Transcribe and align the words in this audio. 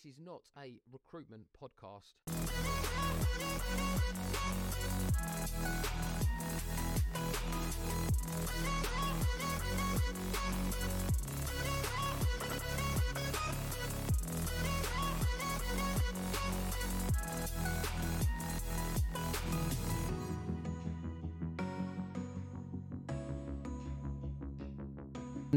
This 0.00 0.12
is 0.12 0.18
not 0.24 0.42
a 0.56 0.80
recruitment 0.92 1.46
podcast. 1.60 2.12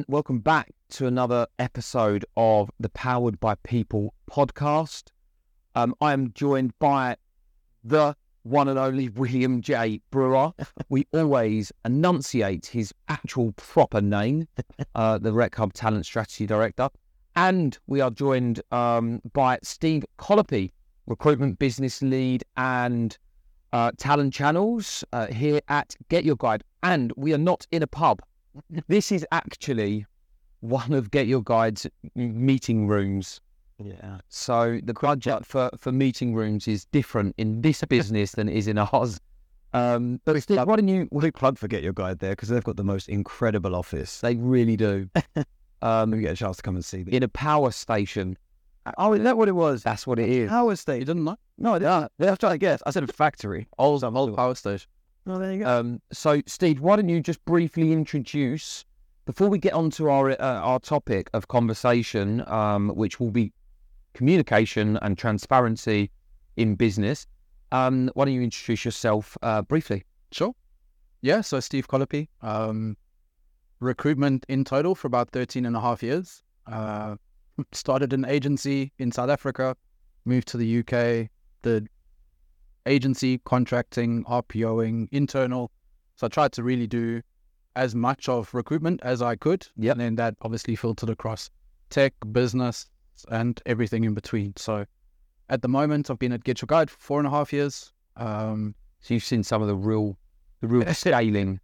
Welcome 0.08 0.40
back 0.40 0.72
to 0.92 1.08
another 1.08 1.48
episode 1.58 2.26
of 2.36 2.70
the 2.78 2.90
Powered 2.90 3.40
by 3.40 3.56
People 3.64 4.14
podcast. 4.30 5.04
Um, 5.74 5.96
I 6.02 6.12
am 6.12 6.34
joined 6.34 6.78
by 6.80 7.16
the 7.82 8.14
one 8.44 8.68
and 8.68 8.78
only 8.78 9.08
William 9.08 9.62
J. 9.62 10.02
Brewer. 10.12 10.52
We 10.90 11.08
always 11.14 11.72
enunciate 11.86 12.66
his 12.66 12.94
actual 13.08 13.54
proper 13.54 14.02
name, 14.02 14.50
uh, 14.94 15.18
the 15.18 15.32
Rec 15.32 15.56
Hub 15.56 15.72
Talent 15.72 16.06
Strategy 16.06 16.46
Director. 16.46 16.90
And 17.38 17.78
we 17.88 18.02
are 18.02 18.12
joined 18.12 18.62
um, 18.74 19.22
by 19.32 19.60
Steve 19.64 20.04
Collopy, 20.18 20.74
Recruitment 21.08 21.58
Business 21.58 22.02
Lead 22.02 22.44
and 22.58 23.18
uh, 23.72 23.92
Talent 23.98 24.34
Channels 24.34 25.06
uh, 25.14 25.28
here 25.28 25.62
at 25.70 25.96
GetYourGuide. 26.10 26.64
And 26.84 27.14
we 27.16 27.34
are 27.34 27.38
not 27.38 27.66
in 27.72 27.82
a 27.82 27.88
pub. 27.88 28.22
This 28.90 29.14
is 29.14 29.26
actually 29.32 30.06
one 30.62 30.94
of 30.94 31.12
GetYourGuide's 31.12 31.88
meeting 32.16 32.88
rooms. 32.88 33.42
Yeah. 33.84 34.18
So 34.30 34.80
the 34.84 34.94
budget 34.94 35.46
for, 35.46 35.70
for 35.78 35.92
meeting 35.92 36.34
rooms 36.36 36.68
is 36.68 36.86
different 36.86 37.36
in 37.38 37.62
this 37.62 37.84
business 37.90 38.32
than 38.34 38.48
it 38.48 38.56
is 38.56 38.68
in 38.68 38.78
ours. 38.78 39.20
Um, 39.74 40.20
but 40.26 40.42
Steve, 40.42 40.58
why 40.66 40.76
don't 40.76 40.88
you? 40.88 41.08
Big 41.20 41.34
plug 41.34 41.58
for 41.58 41.68
GetYourGuide 41.68 42.20
there 42.20 42.32
because 42.32 42.50
they've 42.50 42.64
got 42.64 42.76
the 42.78 42.84
most 42.84 43.10
incredible 43.10 43.76
office. 43.76 44.22
They 44.22 44.36
really 44.36 44.78
do. 44.78 45.10
Um, 45.84 46.12
We 46.12 46.22
get 46.22 46.34
a 46.34 46.36
chance 46.36 46.58
to 46.58 46.62
come 46.62 46.76
and 46.76 46.86
see 46.86 47.02
them. 47.02 47.12
in 47.12 47.24
a 47.24 47.28
power 47.28 47.72
station. 47.72 48.38
Oh, 49.00 49.14
is 49.14 49.24
that 49.24 49.36
what 49.36 49.48
it 49.48 49.54
was? 49.54 49.82
That's 49.82 50.06
what 50.06 50.20
it 50.20 50.30
is. 50.30 50.48
Power 50.48 50.76
station. 50.76 51.08
Didn't 51.08 51.24
know? 51.24 51.38
No, 51.58 51.74
I 51.74 51.80
didn't. 51.80 52.12
Yeah, 52.20 52.28
I 52.28 52.30
was 52.30 52.38
trying 52.38 52.54
to 52.54 52.58
guess. 52.60 52.84
I 52.86 52.92
said 52.92 53.04
a 53.04 53.08
factory. 53.08 53.68
Old, 53.80 54.04
old 54.04 54.36
power 54.36 54.54
station. 54.54 54.88
Oh, 55.26 55.40
there 55.40 55.54
you 55.54 55.64
go. 55.64 55.80
Um, 55.80 56.00
so, 56.12 56.40
Steve, 56.46 56.82
why 56.82 56.98
don't 56.98 57.10
you 57.10 57.20
just 57.20 57.44
briefly 57.46 57.94
introduce 57.94 58.86
before 59.26 59.50
we 59.50 59.60
get 59.60 59.74
on 59.74 59.90
to 59.92 60.10
our 60.10 60.32
uh, 60.32 60.60
our 60.62 60.80
topic 60.80 61.30
of 61.34 61.48
conversation, 61.48 62.44
um, 62.48 62.90
which 62.90 63.20
will 63.20 63.32
be 63.32 63.54
communication 64.14 64.98
and 65.02 65.18
transparency 65.18 66.10
in 66.58 66.76
business. 66.76 67.28
Um, 67.72 68.10
why 68.14 68.26
don't 68.26 68.34
you 68.34 68.42
introduce 68.42 68.84
yourself 68.84 69.38
uh, 69.42 69.62
briefly? 69.62 70.04
Sure. 70.32 70.54
Yeah, 71.22 71.42
so 71.42 71.60
Steve 71.60 71.88
Collopy, 71.88 72.28
um, 72.42 72.98
recruitment 73.80 74.46
in 74.50 74.64
total 74.64 74.96
for 74.96 75.08
about 75.08 75.30
13 75.32 75.66
and 75.66 75.76
a 75.76 75.80
half 75.80 76.04
years. 76.04 76.44
Uh, 76.68 77.16
started 77.72 78.12
an 78.14 78.26
agency 78.26 78.92
in 78.98 79.12
South 79.12 79.30
Africa, 79.30 79.76
moved 80.26 80.48
to 80.50 80.58
the 80.58 80.80
UK, 80.80 81.30
did 81.62 81.88
agency, 82.86 83.38
contracting, 83.46 84.24
RPOing, 84.26 85.08
internal. 85.12 85.72
So 86.16 86.28
I 86.28 86.30
tried 86.30 86.52
to 86.54 86.64
really 86.64 86.88
do 86.88 87.22
as 87.76 87.96
much 87.96 88.28
of 88.30 88.54
recruitment 88.54 89.00
as 89.04 89.22
I 89.22 89.36
could. 89.36 89.68
Yep. 89.78 89.92
And 89.94 90.02
then 90.02 90.16
that 90.16 90.36
obviously 90.42 90.76
filtered 90.76 91.10
across 91.10 91.50
tech, 91.90 92.14
business, 92.32 92.88
and 93.30 93.62
everything 93.66 94.04
in 94.04 94.14
between. 94.14 94.54
So 94.58 94.86
at 95.50 95.62
the 95.62 95.68
moment, 95.68 96.10
I've 96.10 96.20
been 96.20 96.32
at 96.34 96.44
GetYourGuide 96.44 96.90
for 96.90 96.98
four 97.00 97.20
and 97.20 97.28
a 97.28 97.32
half 97.32 97.52
years. 97.54 97.92
Um, 98.18 98.76
So 99.02 99.14
you've 99.14 99.24
seen 99.24 99.44
some 99.44 99.62
of 99.62 99.68
the 99.68 99.76
real, 99.76 100.18
the 100.62 100.68
real 100.68 100.94
scaling. 100.94 101.60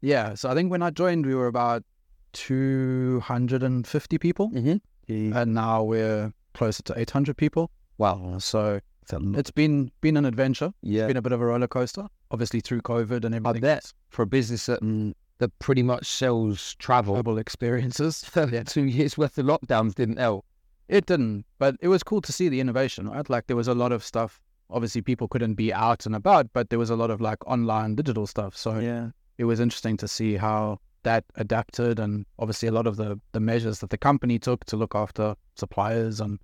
Yeah, 0.00 0.34
so 0.34 0.50
I 0.50 0.54
think 0.54 0.70
when 0.70 0.82
I 0.82 0.90
joined, 0.90 1.26
we 1.26 1.34
were 1.34 1.46
about 1.46 1.84
250 2.32 4.18
people, 4.18 4.50
Mm-hmm. 4.50 5.32
and 5.36 5.54
now 5.54 5.82
we're 5.82 6.32
closer 6.54 6.82
to 6.84 6.98
800 6.98 7.36
people. 7.36 7.70
Wow. 7.98 8.38
So 8.38 8.80
It's 9.10 9.50
been 9.50 9.90
been 10.00 10.16
an 10.16 10.24
adventure. 10.24 10.72
Yeah. 10.82 11.02
It's 11.02 11.08
been 11.08 11.16
a 11.18 11.22
bit 11.22 11.32
of 11.32 11.40
a 11.40 11.46
roller 11.46 11.66
coaster, 11.68 12.06
obviously 12.30 12.60
through 12.60 12.82
COVID 12.82 13.24
and 13.24 13.34
I 13.34 13.38
everything. 13.38 13.60
bet 13.60 13.92
for 14.10 14.22
a 14.22 14.26
business 14.26 14.66
that 14.66 14.80
mm, 14.80 15.12
that 15.42 15.56
pretty 15.58 15.82
much 15.82 16.06
sells 16.06 16.74
travel, 16.76 17.14
Global 17.14 17.38
experiences. 17.38 18.24
yeah. 18.36 18.62
two 18.62 18.84
years 18.84 19.18
worth 19.18 19.36
of 19.38 19.46
lockdowns 19.46 19.94
didn't 19.94 20.18
help. 20.18 20.44
It 20.88 21.06
didn't, 21.06 21.44
but 21.58 21.76
it 21.80 21.88
was 21.88 22.02
cool 22.02 22.20
to 22.22 22.32
see 22.32 22.48
the 22.48 22.60
innovation, 22.60 23.08
right? 23.08 23.28
Like 23.28 23.46
there 23.46 23.56
was 23.56 23.68
a 23.68 23.74
lot 23.74 23.92
of 23.92 24.04
stuff. 24.04 24.40
Obviously, 24.70 25.02
people 25.02 25.28
couldn't 25.28 25.54
be 25.54 25.72
out 25.72 26.06
and 26.06 26.14
about, 26.16 26.52
but 26.52 26.70
there 26.70 26.78
was 26.78 26.90
a 26.90 26.96
lot 26.96 27.10
of 27.10 27.20
like 27.20 27.38
online 27.46 27.94
digital 27.94 28.26
stuff. 28.26 28.56
So 28.56 28.78
Yeah. 28.78 29.10
it 29.38 29.44
was 29.44 29.60
interesting 29.60 29.96
to 29.98 30.08
see 30.08 30.36
how 30.36 30.78
that 31.04 31.24
adapted 31.36 31.98
and 31.98 32.24
obviously 32.38 32.68
a 32.68 32.72
lot 32.72 32.86
of 32.86 32.94
the 32.96 33.18
the 33.32 33.40
measures 33.40 33.80
that 33.80 33.90
the 33.90 33.98
company 33.98 34.38
took 34.38 34.64
to 34.66 34.76
look 34.76 34.94
after 34.94 35.34
suppliers 35.56 36.20
and 36.20 36.38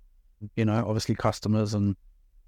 you 0.57 0.65
know 0.65 0.83
obviously 0.85 1.15
customers 1.15 1.73
and 1.73 1.95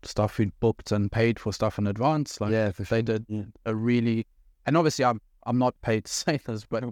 stuff 0.03 0.35
who 0.35 0.47
booked 0.59 0.91
and 0.91 1.09
paid 1.09 1.39
for 1.39 1.53
stuff 1.53 1.77
in 1.79 1.87
advance 1.87 2.41
like 2.41 2.51
yeah, 2.51 2.69
for 2.71 2.83
they 2.83 3.01
did 3.01 3.25
Yeah. 3.29 3.43
a 3.65 3.73
really 3.73 4.27
and 4.65 4.75
obviously 4.75 5.05
I'm 5.05 5.21
I'm 5.45 5.57
not 5.57 5.79
paid 5.81 6.05
to 6.05 6.11
say 6.23 6.39
this 6.45 6.65
but 6.65 6.83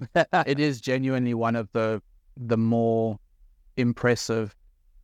it 0.47 0.59
is 0.59 0.81
genuinely 0.81 1.33
one 1.33 1.55
of 1.55 1.69
the 1.73 2.01
the 2.37 2.57
more 2.57 3.19
impressive 3.77 4.55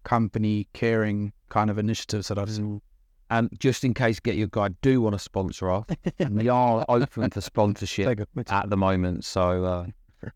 company 0.04 0.68
caring 0.74 1.34
kind 1.50 1.70
of 1.70 1.78
initiatives 1.78 2.28
that 2.30 2.38
I've 2.38 2.50
seen 2.52 2.82
And 3.30 3.50
just 3.60 3.84
in 3.84 3.94
case 3.94 4.20
GetYourGuide 4.20 4.76
do 4.82 5.02
want 5.02 5.14
to 5.14 5.20
sponsor 5.20 5.72
us, 5.72 5.86
we 6.30 6.48
are 6.48 6.86
open 6.90 7.30
for 7.32 7.42
sponsorship 7.42 8.28
at 8.48 8.70
the 8.70 8.78
moment. 8.78 9.26
So 9.26 9.66
uh, 9.66 9.86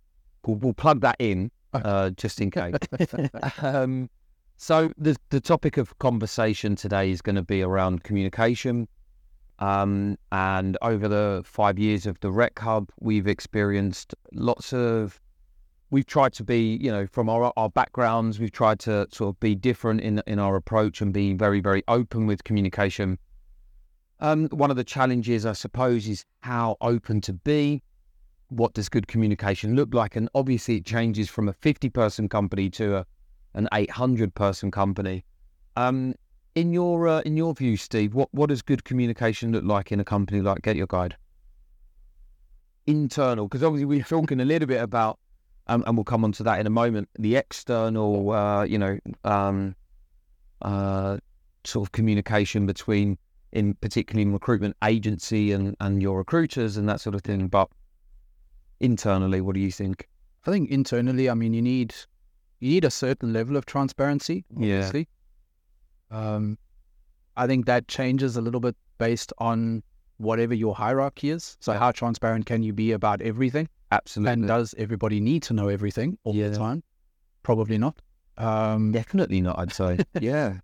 we'll, 0.46 0.58
we'll 0.58 0.74
plug 0.74 1.02
that 1.02 1.16
in 1.19 1.52
uh, 1.74 2.09
just 2.12 2.42
in 2.42 2.52
case. 2.52 2.75
um, 3.62 4.09
so 4.58 4.92
the 4.98 5.16
the 5.30 5.40
topic 5.40 5.78
of 5.78 5.98
conversation 6.00 6.75
today 6.75 7.12
is 7.12 7.22
going 7.22 7.36
to 7.36 7.44
be 7.44 7.62
around 7.62 8.03
communication. 8.03 8.88
Um, 9.59 10.18
and 10.31 10.78
over 10.81 11.08
the 11.08 11.42
five 11.46 11.78
years 11.78 12.06
of 12.06 12.20
the 12.22 12.31
Rec 12.31 12.58
Hub, 12.59 12.90
we've 13.00 13.28
experienced 13.28 14.16
lots 14.34 14.74
of. 14.74 15.20
We've 15.92 16.06
tried 16.06 16.34
to 16.34 16.44
be, 16.44 16.78
you 16.78 16.92
know, 16.92 17.08
from 17.08 17.30
our 17.30 17.52
our 17.58 17.69
backgrounds, 17.69 18.40
we've 18.40 18.52
tried 18.52 18.80
to 18.81 19.08
sort 19.12 19.36
of 19.36 19.40
be 19.40 19.56
different 19.56 20.02
in 20.02 20.22
in 20.28 20.40
our 20.40 20.56
approach 20.56 21.02
and 21.02 21.12
be 21.12 21.34
very 21.34 21.62
very 21.62 21.84
open 21.88 22.28
with 22.28 22.44
communication. 22.44 23.18
Um, 24.22 24.48
one 24.50 24.69
of 24.69 24.78
the 24.78 24.84
challenges, 24.84 25.46
I 25.46 25.53
suppose, 25.53 26.08
is 26.08 26.25
how 26.42 26.78
open 26.81 27.22
to 27.22 27.34
be. 27.34 27.81
What 28.50 28.74
does 28.74 28.90
good 28.90 29.08
communication 29.08 29.75
look 29.75 29.94
like? 29.94 30.16
And 30.16 30.30
obviously, 30.36 30.78
it 30.78 30.86
changes 30.86 31.30
from 31.30 31.50
a 31.50 31.53
fifty-person 31.53 32.30
company 32.30 32.69
to 32.72 32.98
a, 32.98 33.06
an 33.56 33.68
eight 33.74 33.92
hundred-person 33.92 34.72
company. 34.72 35.25
Um, 35.75 36.16
in 36.56 36.74
your 36.74 37.08
uh, 37.08 37.22
in 37.22 37.38
your 37.38 37.54
view, 37.54 37.78
Steve, 37.78 38.14
what 38.14 38.30
what 38.32 38.50
does 38.50 38.62
good 38.62 38.84
communication 38.84 39.52
look 39.52 39.64
like 39.64 39.92
in 39.92 40.00
a 40.00 40.06
company 40.06 40.42
like 40.42 40.62
GetYourGuide? 40.62 41.14
Internal, 42.88 43.48
because 43.48 43.64
obviously 43.64 43.86
we're 43.86 44.04
talking 44.04 44.40
a 44.42 44.46
little 44.46 44.68
bit 44.68 44.82
about, 44.82 45.20
um, 45.68 45.84
and 45.86 45.96
we'll 45.96 46.04
come 46.04 46.24
on 46.24 46.32
to 46.34 46.44
that 46.44 46.60
in 46.60 46.66
a 46.66 46.72
moment. 46.72 47.08
The 47.20 47.36
external, 47.36 48.32
uh, 48.32 48.64
you 48.64 48.80
know, 48.80 49.00
um, 49.24 49.76
uh, 50.64 51.18
sort 51.64 51.88
of 51.88 51.92
communication 51.92 52.66
between, 52.66 53.18
in 53.52 53.76
particularly 53.76 54.24
in 54.24 54.34
recruitment 54.34 54.76
agency 54.84 55.52
and 55.52 55.76
and 55.80 56.02
your 56.02 56.18
recruiters 56.18 56.78
and 56.78 56.90
that 56.90 57.00
sort 57.00 57.16
of 57.16 57.22
thing. 57.22 57.48
But 57.48 57.70
internally, 58.80 59.42
what 59.42 59.54
do 59.54 59.62
you 59.62 59.72
think? 59.72 60.08
I 60.48 60.52
think 60.52 60.72
internally 60.72 61.30
I 61.30 61.34
mean 61.36 61.54
you 61.54 61.62
need 61.62 61.94
you 62.60 62.70
need 62.72 62.86
a 62.86 62.92
certain 62.92 63.34
level 63.34 63.56
of 63.56 63.66
transparency 63.66 64.46
Yeah. 64.58 64.92
Um 66.12 66.58
I 67.38 67.48
think 67.48 67.66
that 67.68 67.88
changes 67.88 68.36
a 68.36 68.42
little 68.42 68.60
bit 68.60 68.75
based 68.98 69.31
on 69.38 69.81
whatever 70.18 70.54
your 70.54 70.75
hierarchy 70.75 71.30
is 71.30 71.56
so 71.62 71.74
how 71.74 71.92
transparent 71.92 72.45
can 72.45 72.63
you 72.63 72.74
be 72.74 72.92
about 72.92 73.22
everything 73.22 73.69
Absolutely, 73.92 74.34
and 74.34 74.48
does 74.48 74.75
everybody 74.78 75.19
need 75.19 75.42
to 75.44 75.54
know 75.54 75.68
everything 75.69 76.18
all 76.24 76.36
Yeah. 76.36 76.50
the 76.50 76.57
time 76.57 76.84
probably 77.44 77.78
not 77.78 78.01
um 78.38 78.92
definitely 78.92 79.42
not. 79.42 79.57
I'd 79.60 79.74
say, 79.74 80.00
yeah. 80.22 80.60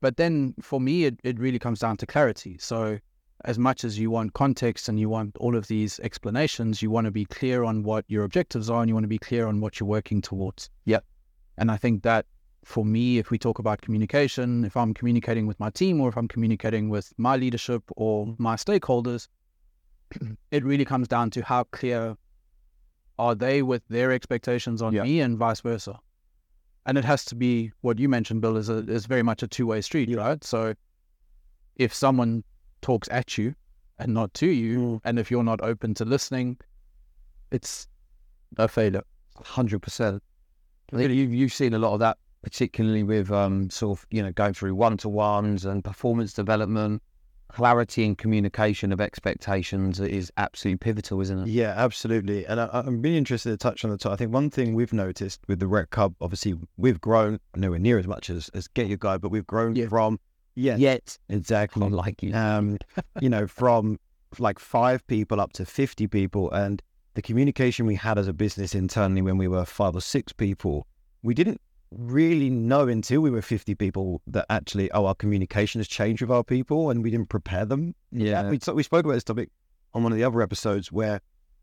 but 0.00 0.16
then 0.16 0.54
for 0.60 0.80
me 0.80 1.04
it, 1.04 1.18
it 1.24 1.38
really 1.38 1.58
comes 1.58 1.80
down 1.80 1.96
to 1.98 2.06
clarity 2.06 2.56
so 2.58 2.98
as 3.44 3.58
much 3.58 3.84
as 3.84 3.98
you 3.98 4.10
want 4.10 4.32
context 4.34 4.88
and 4.88 4.98
you 4.98 5.08
want 5.08 5.36
all 5.38 5.54
of 5.56 5.68
these 5.68 6.00
explanations 6.00 6.82
you 6.82 6.90
want 6.90 7.04
to 7.04 7.10
be 7.10 7.24
clear 7.24 7.64
on 7.64 7.82
what 7.84 8.04
your 8.08 8.24
objectives 8.24 8.68
are 8.68 8.80
and 8.82 8.88
you 8.88 8.94
want 8.94 9.04
to 9.04 9.08
be 9.08 9.18
clear 9.18 9.46
on 9.46 9.60
what 9.60 9.78
you're 9.78 9.88
working 9.88 10.20
towards 10.20 10.68
Yep. 10.86 11.04
and 11.56 11.70
i 11.70 11.76
think 11.76 12.02
that 12.02 12.26
for 12.68 12.84
me 12.84 13.18
if 13.18 13.30
we 13.30 13.38
talk 13.38 13.58
about 13.58 13.80
communication 13.80 14.64
if 14.64 14.76
i'm 14.76 14.92
communicating 14.92 15.46
with 15.46 15.58
my 15.58 15.70
team 15.70 16.00
or 16.02 16.08
if 16.10 16.16
i'm 16.18 16.28
communicating 16.28 16.90
with 16.90 17.12
my 17.16 17.34
leadership 17.36 17.82
or 17.96 18.34
my 18.38 18.54
stakeholders 18.56 19.28
it 20.50 20.62
really 20.64 20.84
comes 20.84 21.08
down 21.08 21.30
to 21.30 21.42
how 21.42 21.64
clear 21.78 22.14
are 23.18 23.34
they 23.34 23.62
with 23.62 23.82
their 23.88 24.12
expectations 24.12 24.82
on 24.82 24.92
Yeah. 24.92 25.02
me 25.04 25.20
and 25.20 25.38
vice 25.38 25.62
versa 25.62 25.98
and 26.86 26.96
it 26.98 27.04
has 27.04 27.24
to 27.26 27.34
be 27.34 27.70
what 27.82 27.98
you 27.98 28.08
mentioned, 28.08 28.40
Bill, 28.40 28.56
is 28.56 28.70
a, 28.70 28.78
is 28.78 29.04
very 29.04 29.22
much 29.22 29.42
a 29.42 29.46
two 29.46 29.66
way 29.66 29.82
street, 29.82 30.08
right? 30.16 30.42
So 30.42 30.72
if 31.76 31.92
someone 31.92 32.42
talks 32.80 33.08
at 33.10 33.36
you 33.36 33.54
and 33.98 34.14
not 34.14 34.32
to 34.34 34.46
you, 34.46 34.78
Mm. 34.78 35.00
and 35.04 35.18
if 35.18 35.30
you're 35.30 35.44
not 35.44 35.60
open 35.60 35.92
to 35.94 36.06
listening, 36.06 36.56
it's 37.50 37.88
a 38.56 38.68
failure. 38.68 39.02
Hundred 39.44 39.80
percent. 39.82 40.22
I 40.94 41.02
you've 41.02 41.34
you've 41.34 41.52
seen 41.52 41.74
a 41.74 41.78
lot 41.78 41.92
of 41.92 42.00
that, 42.00 42.16
particularly 42.42 43.02
with 43.02 43.30
um 43.30 43.68
sort 43.70 43.98
of 43.98 44.06
you 44.10 44.22
know 44.22 44.32
going 44.32 44.54
through 44.54 44.74
one 44.74 44.96
to 44.98 45.08
ones 45.08 45.64
and 45.64 45.82
performance 45.84 46.32
development. 46.32 47.02
Clarity 47.50 48.04
and 48.04 48.18
communication 48.18 48.92
of 48.92 49.00
expectations 49.00 50.00
is 50.00 50.30
absolutely 50.36 50.76
pivotal, 50.76 51.18
isn't 51.22 51.38
it? 51.38 51.48
Yeah, 51.48 51.72
absolutely. 51.78 52.44
And 52.44 52.60
I, 52.60 52.68
I'm 52.74 53.00
really 53.00 53.16
interested 53.16 53.48
to 53.50 53.56
touch 53.56 53.86
on 53.86 53.90
the 53.90 53.96
top. 53.96 54.12
I 54.12 54.16
think 54.16 54.34
one 54.34 54.50
thing 54.50 54.74
we've 54.74 54.92
noticed 54.92 55.40
with 55.48 55.58
the 55.58 55.66
Rec 55.66 55.94
Hub, 55.94 56.14
obviously, 56.20 56.56
we've 56.76 57.00
grown 57.00 57.40
nowhere 57.56 57.78
near 57.78 57.98
as 57.98 58.06
much 58.06 58.28
as, 58.28 58.50
as 58.50 58.68
GetYourGuide, 58.68 59.22
but 59.22 59.30
we've 59.30 59.46
grown 59.46 59.74
Yeah. 59.76 59.88
from, 59.88 60.20
yeah, 60.56 60.76
Yet, 60.76 61.18
exactly. 61.30 61.86
unlike 61.86 62.22
you. 62.22 62.34
um, 62.34 62.76
you 63.22 63.30
know, 63.30 63.46
from 63.46 63.98
like 64.38 64.58
five 64.58 65.04
people 65.06 65.40
up 65.40 65.54
to 65.54 65.64
50 65.64 66.06
people. 66.06 66.50
And 66.50 66.82
the 67.14 67.22
communication 67.22 67.86
we 67.86 67.94
had 67.94 68.18
as 68.18 68.28
a 68.28 68.34
business 68.34 68.74
internally 68.74 69.22
when 69.22 69.38
we 69.38 69.48
were 69.48 69.64
five 69.64 69.96
or 69.96 70.02
six 70.02 70.34
people, 70.34 70.86
we 71.22 71.32
didn't 71.32 71.62
really 71.90 72.50
know 72.50 72.86
until 72.88 73.20
we 73.20 73.30
were 73.30 73.42
50 73.42 73.74
people 73.74 74.20
that 74.26 74.46
actually, 74.50 74.90
oh, 74.92 75.06
our 75.06 75.14
communication 75.14 75.78
has 75.78 75.88
changed 75.88 76.22
with 76.22 76.30
our 76.30 76.44
people 76.44 76.90
and 76.90 77.02
we 77.02 77.10
didn't 77.10 77.28
prepare 77.28 77.64
them. 77.64 77.94
yeah, 78.12 78.48
We, 78.50 78.58
we 78.74 78.82
spoke 78.82 79.04
about 79.04 79.14
this 79.14 79.24
topic 79.24 79.50
on 79.94 80.02
one 80.02 80.12
of 80.12 80.18
the 80.18 80.24
other 80.24 80.42
episodes 80.42 80.92
where 80.92 81.20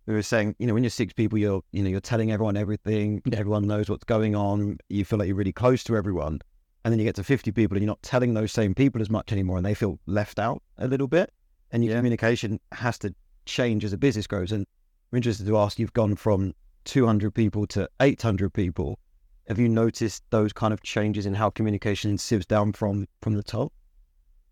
we 0.08 0.14
were 0.14 0.22
saying, 0.24 0.56
you 0.60 0.68
know, 0.68 0.74
when 0.74 0.84
you're 0.84 0.90
six 0.90 1.14
people, 1.14 1.38
you're, 1.38 1.62
you 1.72 1.84
know, 1.84 1.90
you're 1.90 2.00
telling 2.00 2.32
everyone 2.32 2.58
everything. 2.58 3.22
Everyone 3.34 3.68
knows 3.68 3.90
what's 3.90 4.04
going 4.04 4.36
on. 4.36 4.78
You 4.90 5.06
feel 5.06 5.20
like 5.20 5.28
you're 5.28 5.36
really 5.36 5.54
close 5.54 5.84
to 5.86 5.98
everyone. 5.98 6.40
And 6.84 6.92
then 6.92 7.00
you 7.00 7.06
get 7.06 7.16
to 7.16 7.24
50 7.24 7.52
people 7.52 7.76
and 7.76 7.84
you're 7.84 7.88
not 7.92 8.04
telling 8.04 8.34
those 8.36 8.52
same 8.52 8.76
people 8.76 9.02
as 9.02 9.10
much 9.10 9.32
anymore 9.32 9.58
and 9.58 9.66
they 9.66 9.74
feel 9.74 10.00
left 10.06 10.38
out 10.38 10.62
a 10.78 10.88
little 10.88 11.08
bit. 11.08 11.32
And 11.72 11.84
your 11.84 11.94
Yeah. 11.94 12.00
communication 12.00 12.60
has 12.72 13.00
to 13.00 13.14
change 13.46 13.84
as 13.84 13.94
a 13.94 13.98
business 13.98 14.28
grows. 14.28 14.52
And 14.52 14.66
I'm 15.12 15.18
interested 15.18 15.48
to 15.48 15.58
ask, 15.58 15.80
you've 15.80 15.94
gone 15.94 16.16
from 16.16 16.54
200 16.86 17.34
people 17.34 17.66
to 17.68 17.90
800 18.00 18.54
people. 18.54 19.00
Have 19.48 19.60
you 19.60 19.70
noticed 19.70 20.24
those 20.32 20.52
kind 20.54 20.74
of 20.74 20.82
changes 20.82 21.26
in 21.26 21.34
how 21.36 21.50
communication 21.52 22.18
sieves 22.18 22.46
down 22.46 22.74
from 22.74 23.08
from 23.22 23.34
the 23.36 23.44
top? 23.44 23.72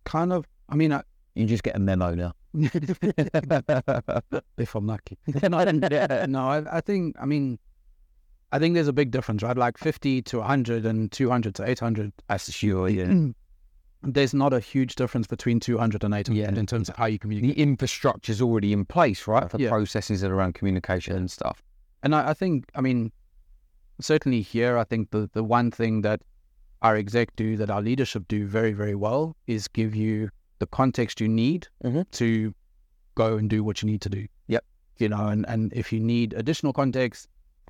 Kind 0.06 0.31
of, 0.34 0.45
I 0.69 0.75
mean, 0.75 0.92
I, 0.92 1.01
you 1.36 1.45
just 1.45 1.63
get 1.63 1.75
a 1.75 1.80
memo 1.80 2.13
now. 2.13 2.34
if 4.57 4.75
I'm 4.75 4.86
lucky. 4.88 5.18
no, 5.50 5.57
I, 5.57 6.63
I, 6.78 6.81
think, 6.81 7.16
I 7.19 7.25
mean, 7.25 7.57
I 8.51 8.60
think 8.60 8.75
there's 8.75 8.88
a 8.88 8.94
big 8.94 9.12
difference, 9.12 9.42
right? 9.44 9.57
Like 9.57 9.78
50 9.78 10.22
to 10.24 10.38
100 10.40 10.86
and 10.86 11.12
200 11.12 11.56
to 11.56 11.69
800. 11.69 12.12
That's 12.28 12.51
sure, 12.51 12.89
yeah. 12.89 13.13
There's 14.06 14.34
not 14.34 14.51
a 14.51 14.60
huge 14.60 14.96
difference 14.96 15.28
between 15.28 15.62
200 15.62 16.04
and 16.04 16.13
800 16.13 16.38
Yeah. 16.38 16.50
in 16.60 16.66
terms 16.66 16.89
of 16.89 16.98
how 16.98 17.06
you 17.06 17.18
communicate. 17.18 17.56
The 17.56 17.62
infrastructure's 17.63 18.42
already 18.42 18.74
in 18.74 18.84
place, 18.84 19.25
right, 19.28 19.50
for 19.50 19.57
Yeah. 19.57 19.69
processes 19.69 20.19
that 20.19 20.30
are 20.30 20.36
around 20.36 20.56
communication 20.56 21.16
and 21.16 21.31
stuff. 21.31 21.63
And 22.04 22.13
I, 22.13 22.31
I 22.31 22.34
think, 22.34 22.66
I 22.75 22.81
mean, 22.81 23.13
certainly 24.04 24.42
here, 24.42 24.78
I 24.78 24.84
think 24.84 25.12
the, 25.12 25.30
the 25.34 25.44
one 25.44 25.72
thing 25.72 26.02
that 26.02 26.22
our 26.82 26.96
exec 26.96 27.36
do, 27.36 27.56
that 27.58 27.70
our 27.70 27.82
leadership 27.82 28.28
do 28.28 28.46
very, 28.46 28.74
very 28.74 28.96
well 28.96 29.36
is 29.48 29.68
give 29.68 29.96
you 29.96 30.30
the 30.60 30.68
context 30.68 31.22
you 31.22 31.28
need 31.28 31.68
Mhm. 31.84 32.10
to 32.12 32.54
go 33.16 33.38
and 33.38 33.50
do 33.50 33.64
what 33.64 33.82
you 33.82 33.88
need 33.90 34.02
to 34.02 34.10
do. 34.10 34.28
Yep. 34.48 34.64
You 35.00 35.10
know, 35.10 35.28
and, 35.28 35.46
and 35.48 35.72
if 35.74 35.94
you 35.94 36.00
need 36.00 36.34
additional 36.34 36.74
context, 36.74 37.28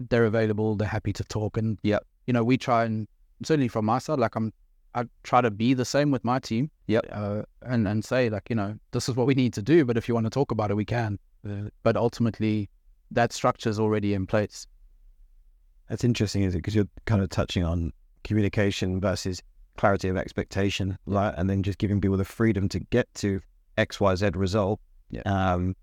they're 0.09 0.25
available, 0.25 0.75
they're 0.75 0.88
happy 0.88 1.13
to 1.13 1.24
talk. 1.24 1.57
And, 1.57 1.77
Yep. 1.83 2.06
you 2.27 2.33
know, 2.33 2.44
we 2.44 2.57
try 2.57 2.86
and 2.86 3.07
certainly 3.44 3.68
from 3.68 3.86
my 3.86 4.00
side, 4.00 4.19
like 4.19 4.36
I'm, 4.36 4.51
I 4.95 5.06
try 5.24 5.41
to 5.41 5.51
be 5.51 5.74
the 5.74 5.86
same 5.86 6.12
with 6.12 6.24
my 6.24 6.39
team. 6.39 6.69
Yep. 6.88 7.06
Uh, 7.12 7.41
and, 7.63 7.88
and 7.88 8.03
say, 8.06 8.29
like, 8.29 8.50
you 8.50 8.56
know, 8.56 8.75
this 8.91 9.09
is 9.09 9.15
what 9.15 9.27
we 9.27 9.33
need 9.33 9.53
to 9.53 9.62
do. 9.62 9.86
But 9.86 9.97
if 9.97 10.07
you 10.07 10.13
want 10.13 10.25
to 10.25 10.29
talk 10.29 10.51
about 10.51 10.71
it, 10.71 10.75
we 10.75 10.86
can. 10.86 11.19
Uh, 11.47 11.69
but 11.83 11.97
ultimately, 11.97 12.69
that 13.12 13.33
structure 13.33 13.69
is 13.69 13.79
already 13.79 14.13
in 14.13 14.25
place. 14.27 14.65
That's 15.93 16.03
interesting, 16.03 16.41
is 16.41 16.55
it? 16.55 16.57
Because 16.57 16.73
you're 16.73 16.87
kind 17.05 17.21
of 17.21 17.29
touching 17.29 17.63
on 17.63 17.93
communication 18.23 18.99
versus 18.99 19.43
clarity 19.77 20.09
of 20.09 20.17
expectation, 20.17 20.97
right? 21.05 21.31
And 21.37 21.47
then 21.47 21.61
just 21.61 21.77
giving 21.77 22.01
people 22.01 22.17
the 22.17 22.25
freedom 22.25 22.67
to 22.69 22.79
get 22.79 23.13
to 23.13 23.39
X, 23.77 23.99
Y, 23.99 24.15
Z 24.15 24.31
result. 24.33 24.79
Yeah. 25.11 25.21
Um, 25.25 25.75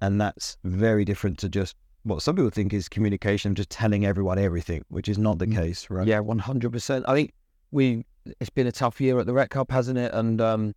and 0.00 0.20
that's 0.20 0.56
very 0.64 1.04
different 1.04 1.38
to 1.38 1.48
just 1.48 1.76
what 2.02 2.22
some 2.22 2.34
people 2.34 2.50
think 2.50 2.72
is 2.74 2.88
communication, 2.88 3.54
just 3.54 3.70
telling 3.70 4.04
everyone 4.04 4.36
everything, 4.36 4.82
which 4.88 5.08
is 5.08 5.16
not 5.16 5.38
the 5.38 5.46
Mm. 5.46 5.54
case, 5.54 5.88
right? 5.90 6.08
Yeah, 6.08 6.18
one 6.18 6.40
hundred 6.40 6.72
percent. 6.72 7.04
I 7.06 7.14
think 7.14 7.32
we 7.70 8.04
it's 8.40 8.50
been 8.50 8.66
a 8.66 8.72
tough 8.72 9.00
year 9.00 9.20
at 9.20 9.26
the 9.26 9.32
Rec 9.32 9.54
Hub, 9.54 9.70
hasn't 9.70 9.96
it? 9.96 10.12
And 10.12 10.40
um, 10.40 10.74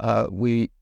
uh, 0.00 0.26
we, 0.28 0.72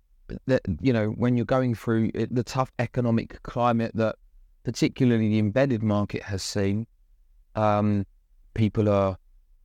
that 0.47 0.63
you 0.81 0.95
know, 0.95 1.09
when 1.09 1.37
you're 1.37 1.45
going 1.45 1.75
through 1.75 2.13
it, 2.15 2.35
the 2.35 2.45
tough 2.45 2.73
economic 2.79 3.43
climate 3.43 3.93
that 3.95 4.17
particularly 4.65 5.29
the 5.29 5.39
embedded 5.39 5.83
market 5.83 6.23
has 6.23 6.43
seen, 6.43 6.87
um, 7.57 8.07
people 8.55 8.89
are 8.89 9.17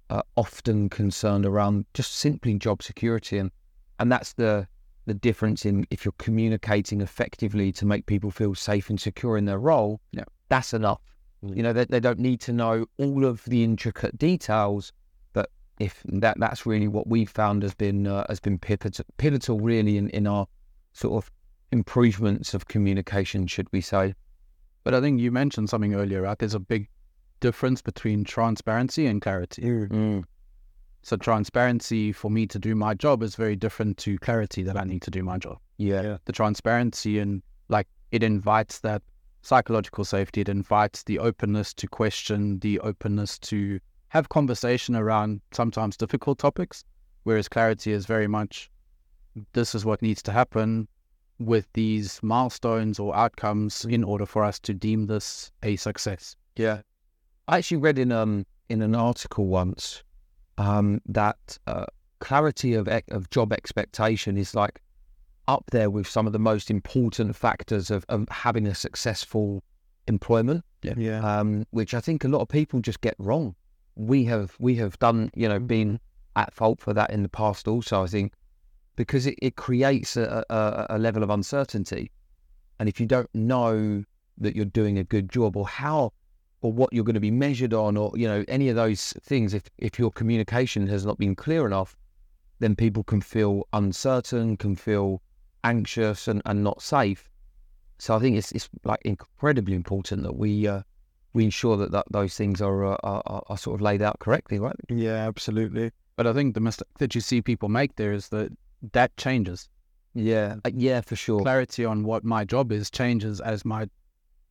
uh, 0.10 0.22
often 0.36 0.90
concerned 0.90 1.46
around 1.46 1.86
just 1.94 2.14
simply 2.16 2.58
job 2.58 2.84
security, 2.84 3.38
and 3.38 3.52
and 4.00 4.12
that's 4.12 4.34
the 4.34 4.68
the 5.06 5.14
difference 5.14 5.66
in 5.66 5.86
if 5.90 6.06
you're 6.06 6.14
communicating 6.18 7.02
effectively 7.02 7.72
to 7.72 7.86
make 7.86 8.06
people 8.06 8.30
feel 8.30 8.54
safe 8.54 8.90
and 8.90 9.00
secure 9.00 9.38
in 9.38 9.46
their 9.46 9.60
role. 9.60 10.00
Yeah. 10.12 10.24
that's 10.50 10.74
enough. 10.74 11.02
Mm. 11.44 11.58
You 11.58 11.64
know, 11.64 11.74
they, 11.74 11.86
they 11.86 12.00
don't 12.00 12.20
need 12.20 12.40
to 12.42 12.54
know 12.54 12.86
all 12.98 13.26
of 13.26 13.44
the 13.46 13.64
intricate 13.64 14.18
details, 14.18 14.94
but 15.34 15.50
if 15.80 16.02
that 16.06 16.40
that's 16.40 16.66
really 16.66 16.88
what 16.88 17.08
we 17.08 17.26
found 17.26 17.64
has 17.64 17.74
been 17.74 18.06
uh, 18.06 18.26
has 18.30 18.40
been 18.40 18.60
pivotal, 18.60 19.06
pivotal 19.18 19.60
really 19.60 19.98
in, 19.98 20.10
in 20.10 20.28
our 20.28 20.48
sort 20.94 21.24
of 21.24 21.32
improvements 21.72 22.54
of 22.54 22.68
communication, 22.68 23.48
should 23.48 23.68
we 23.72 23.82
say? 23.82 24.14
But 24.84 24.94
I 24.94 25.02
think 25.02 25.20
you 25.20 25.32
mentioned 25.32 25.70
something 25.70 25.94
earlier, 25.94 26.22
right? 26.24 26.38
There's 26.38 26.54
a 26.54 26.60
big 26.60 26.90
difference 27.42 27.82
between 27.82 28.24
transparency 28.24 29.06
and 29.06 29.22
clarity. 29.22 29.62
Mm. 29.62 30.24
So 31.04 31.18
transparency 31.18 32.12
for 32.12 32.32
me 32.32 32.48
to 32.48 32.60
do 32.60 32.76
my 32.76 32.94
job 32.94 33.24
is 33.24 33.36
very 33.36 33.56
different 33.56 33.98
to 33.98 34.18
clarity 34.20 34.64
that 34.64 34.78
I 34.78 34.84
need 34.84 35.02
to 35.02 35.12
do 35.12 35.24
my 35.24 35.38
job. 35.38 35.58
Yeah. 35.78 36.02
Yeah. 36.02 36.18
The 36.26 36.32
transparency 36.32 37.20
and 37.20 37.42
like 37.68 37.88
it 38.12 38.24
invites 38.24 38.80
that 38.80 39.02
psychological 39.42 40.06
safety. 40.06 40.42
It 40.42 40.50
invites 40.50 41.04
the 41.04 41.20
openness 41.20 41.74
to 41.76 41.88
question, 41.88 42.60
the 42.60 42.80
openness 42.80 43.40
to 43.40 43.80
have 44.10 44.30
conversation 44.30 44.96
around 44.96 45.42
sometimes 45.52 45.98
difficult 45.98 46.38
topics. 46.38 46.84
Whereas 47.24 47.48
clarity 47.48 47.92
is 47.92 48.06
very 48.06 48.28
much 48.28 48.70
this 49.54 49.74
is 49.74 49.86
what 49.86 50.02
needs 50.02 50.22
to 50.24 50.32
happen 50.32 50.88
with 51.40 51.68
these 51.74 52.20
milestones 52.22 53.00
or 53.00 53.16
outcomes 53.16 53.86
in 53.86 54.04
order 54.04 54.26
for 54.26 54.44
us 54.44 54.60
to 54.60 54.74
deem 54.74 55.08
this 55.08 55.52
a 55.64 55.76
success. 55.76 56.36
Yeah, 56.56 56.82
I 57.48 57.58
actually 57.58 57.78
read 57.78 57.98
in 57.98 58.12
um 58.12 58.46
in 58.70 58.82
an 58.82 58.96
article 58.96 59.48
once 59.48 60.04
um 60.58 61.02
that 61.06 61.58
uh, 61.68 61.86
clarity 62.20 62.74
of 62.76 62.88
of 63.10 63.30
job 63.30 63.52
expectation 63.52 64.38
is 64.38 64.56
like 64.56 64.82
up 65.48 65.66
there 65.72 65.90
with 65.90 66.08
some 66.08 66.28
of 66.28 66.34
the 66.34 66.40
most 66.40 66.72
important 66.72 67.36
factors 67.36 67.92
of, 67.92 68.06
of 68.08 68.28
having 68.30 68.68
a 68.68 68.76
successful 68.76 69.62
employment. 70.08 70.64
Yeah. 70.82 70.94
um, 71.40 71.66
which 71.72 71.94
I 71.94 72.00
think 72.00 72.24
a 72.24 72.28
lot 72.28 72.42
of 72.42 72.48
people 72.48 72.80
just 72.80 73.02
get 73.02 73.16
wrong. 73.20 73.56
We 73.96 74.24
have 74.26 74.56
we 74.60 74.76
have 74.76 74.98
done 75.00 75.30
you 75.36 75.50
know 75.50 75.60
been 75.60 76.00
at 76.36 76.54
fault 76.54 76.80
for 76.80 76.94
that 76.94 77.12
in 77.12 77.24
the 77.24 77.30
past 77.30 77.68
also. 77.68 78.04
I 78.04 78.08
think 78.08 78.34
because 78.96 79.26
it, 79.26 79.36
it 79.42 79.56
creates 79.56 80.16
a, 80.18 80.46
a, 80.50 80.88
a 80.92 81.00
level 81.00 81.24
of 81.24 81.30
uncertainty, 81.30 82.12
and 82.80 82.88
if 82.88 83.00
you 83.00 83.06
don't 83.06 83.30
know 83.34 84.04
that 84.38 84.56
you're 84.56 84.66
doing 84.66 84.98
a 84.98 85.04
good 85.04 85.30
job 85.30 85.56
or 85.56 85.68
how 85.68 86.14
or 86.62 86.72
what 86.72 86.94
you're 86.94 87.04
going 87.04 87.16
to 87.16 87.20
be 87.20 87.32
measured 87.32 87.74
on 87.74 87.98
or 87.98 88.12
you 88.16 88.28
know 88.28 88.46
any 88.48 88.70
of 88.70 88.76
those 88.76 89.14
things, 89.22 89.54
if 89.54 89.64
if 89.78 90.00
your 90.00 90.12
communication 90.12 90.88
has 90.88 91.06
not 91.06 91.18
been 91.18 91.36
clear 91.36 91.66
enough, 91.66 91.98
then 92.60 92.76
people 92.76 93.04
can 93.04 93.22
feel 93.22 93.68
uncertain, 93.74 94.58
can 94.58 94.76
feel 94.76 95.22
anxious 95.64 96.28
and, 96.28 96.42
and 96.46 96.64
not 96.64 96.82
safe. 96.82 97.30
So 97.98 98.16
I 98.16 98.20
think 98.20 98.38
it's 98.38 98.52
it's 98.52 98.70
like 98.84 99.02
incredibly 99.04 99.76
important 99.76 100.24
that 100.24 100.36
we 100.36 100.68
uh, 100.68 100.82
we 101.34 101.44
ensure 101.44 101.78
that, 101.78 101.92
that 101.92 102.06
those 102.12 102.36
things 102.36 102.62
are, 102.62 102.86
uh, 102.86 102.98
are 103.04 103.22
are 103.26 103.44
are 103.48 103.58
sort 103.58 103.76
of 103.76 103.82
laid 103.82 104.02
out 104.02 104.20
correctly, 104.20 104.60
right? 104.60 104.76
Yeah, 104.90 105.28
absolutely. 105.28 105.92
But 106.16 106.28
I 106.28 106.34
think 106.34 106.54
the 106.54 106.60
mistake 106.60 106.88
that 107.00 107.16
you 107.16 107.22
see 107.22 107.42
people 107.42 107.70
make 107.70 107.96
there 107.96 108.14
is 108.14 108.30
that 108.30 108.52
that 108.92 109.16
changes. 109.18 109.70
Yeah, 110.14 110.56
uh, 110.66 110.72
yeah, 110.74 111.02
for 111.02 111.16
sure. 111.16 111.42
Clarity 111.42 111.86
on 111.86 112.04
what 112.04 112.24
my 112.24 112.44
job 112.44 112.72
is 112.72 112.92
changes 112.92 113.40
as 113.40 113.64
my 113.64 113.88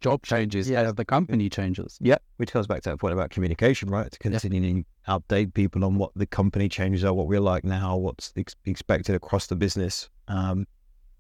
job 0.01 0.23
changes, 0.25 0.69
Yeah. 0.69 0.83
as 0.83 0.95
the 0.95 1.05
company 1.05 1.49
changes. 1.49 1.99
Yeah, 2.01 2.17
which 2.37 2.53
goes 2.53 2.67
back 2.67 2.83
to 2.83 2.91
that 2.91 2.99
point 2.99 3.13
about 3.13 3.31
communication, 3.31 3.89
right? 3.91 4.11
To 4.11 4.19
continuing 4.19 4.85
to 5.07 5.21
update 5.21 5.55
people 5.55 5.85
on 5.85 5.97
what 5.97 6.11
the 6.17 6.27
company 6.27 6.69
changes 6.69 7.05
are, 7.05 7.13
what 7.13 7.27
we're 7.27 7.41
like 7.41 7.65
now, 7.65 7.97
what's 7.97 8.33
ex- 8.37 8.57
expected 8.65 9.15
across 9.15 9.47
the 9.47 9.57
business. 9.57 10.09
Um, 10.29 10.67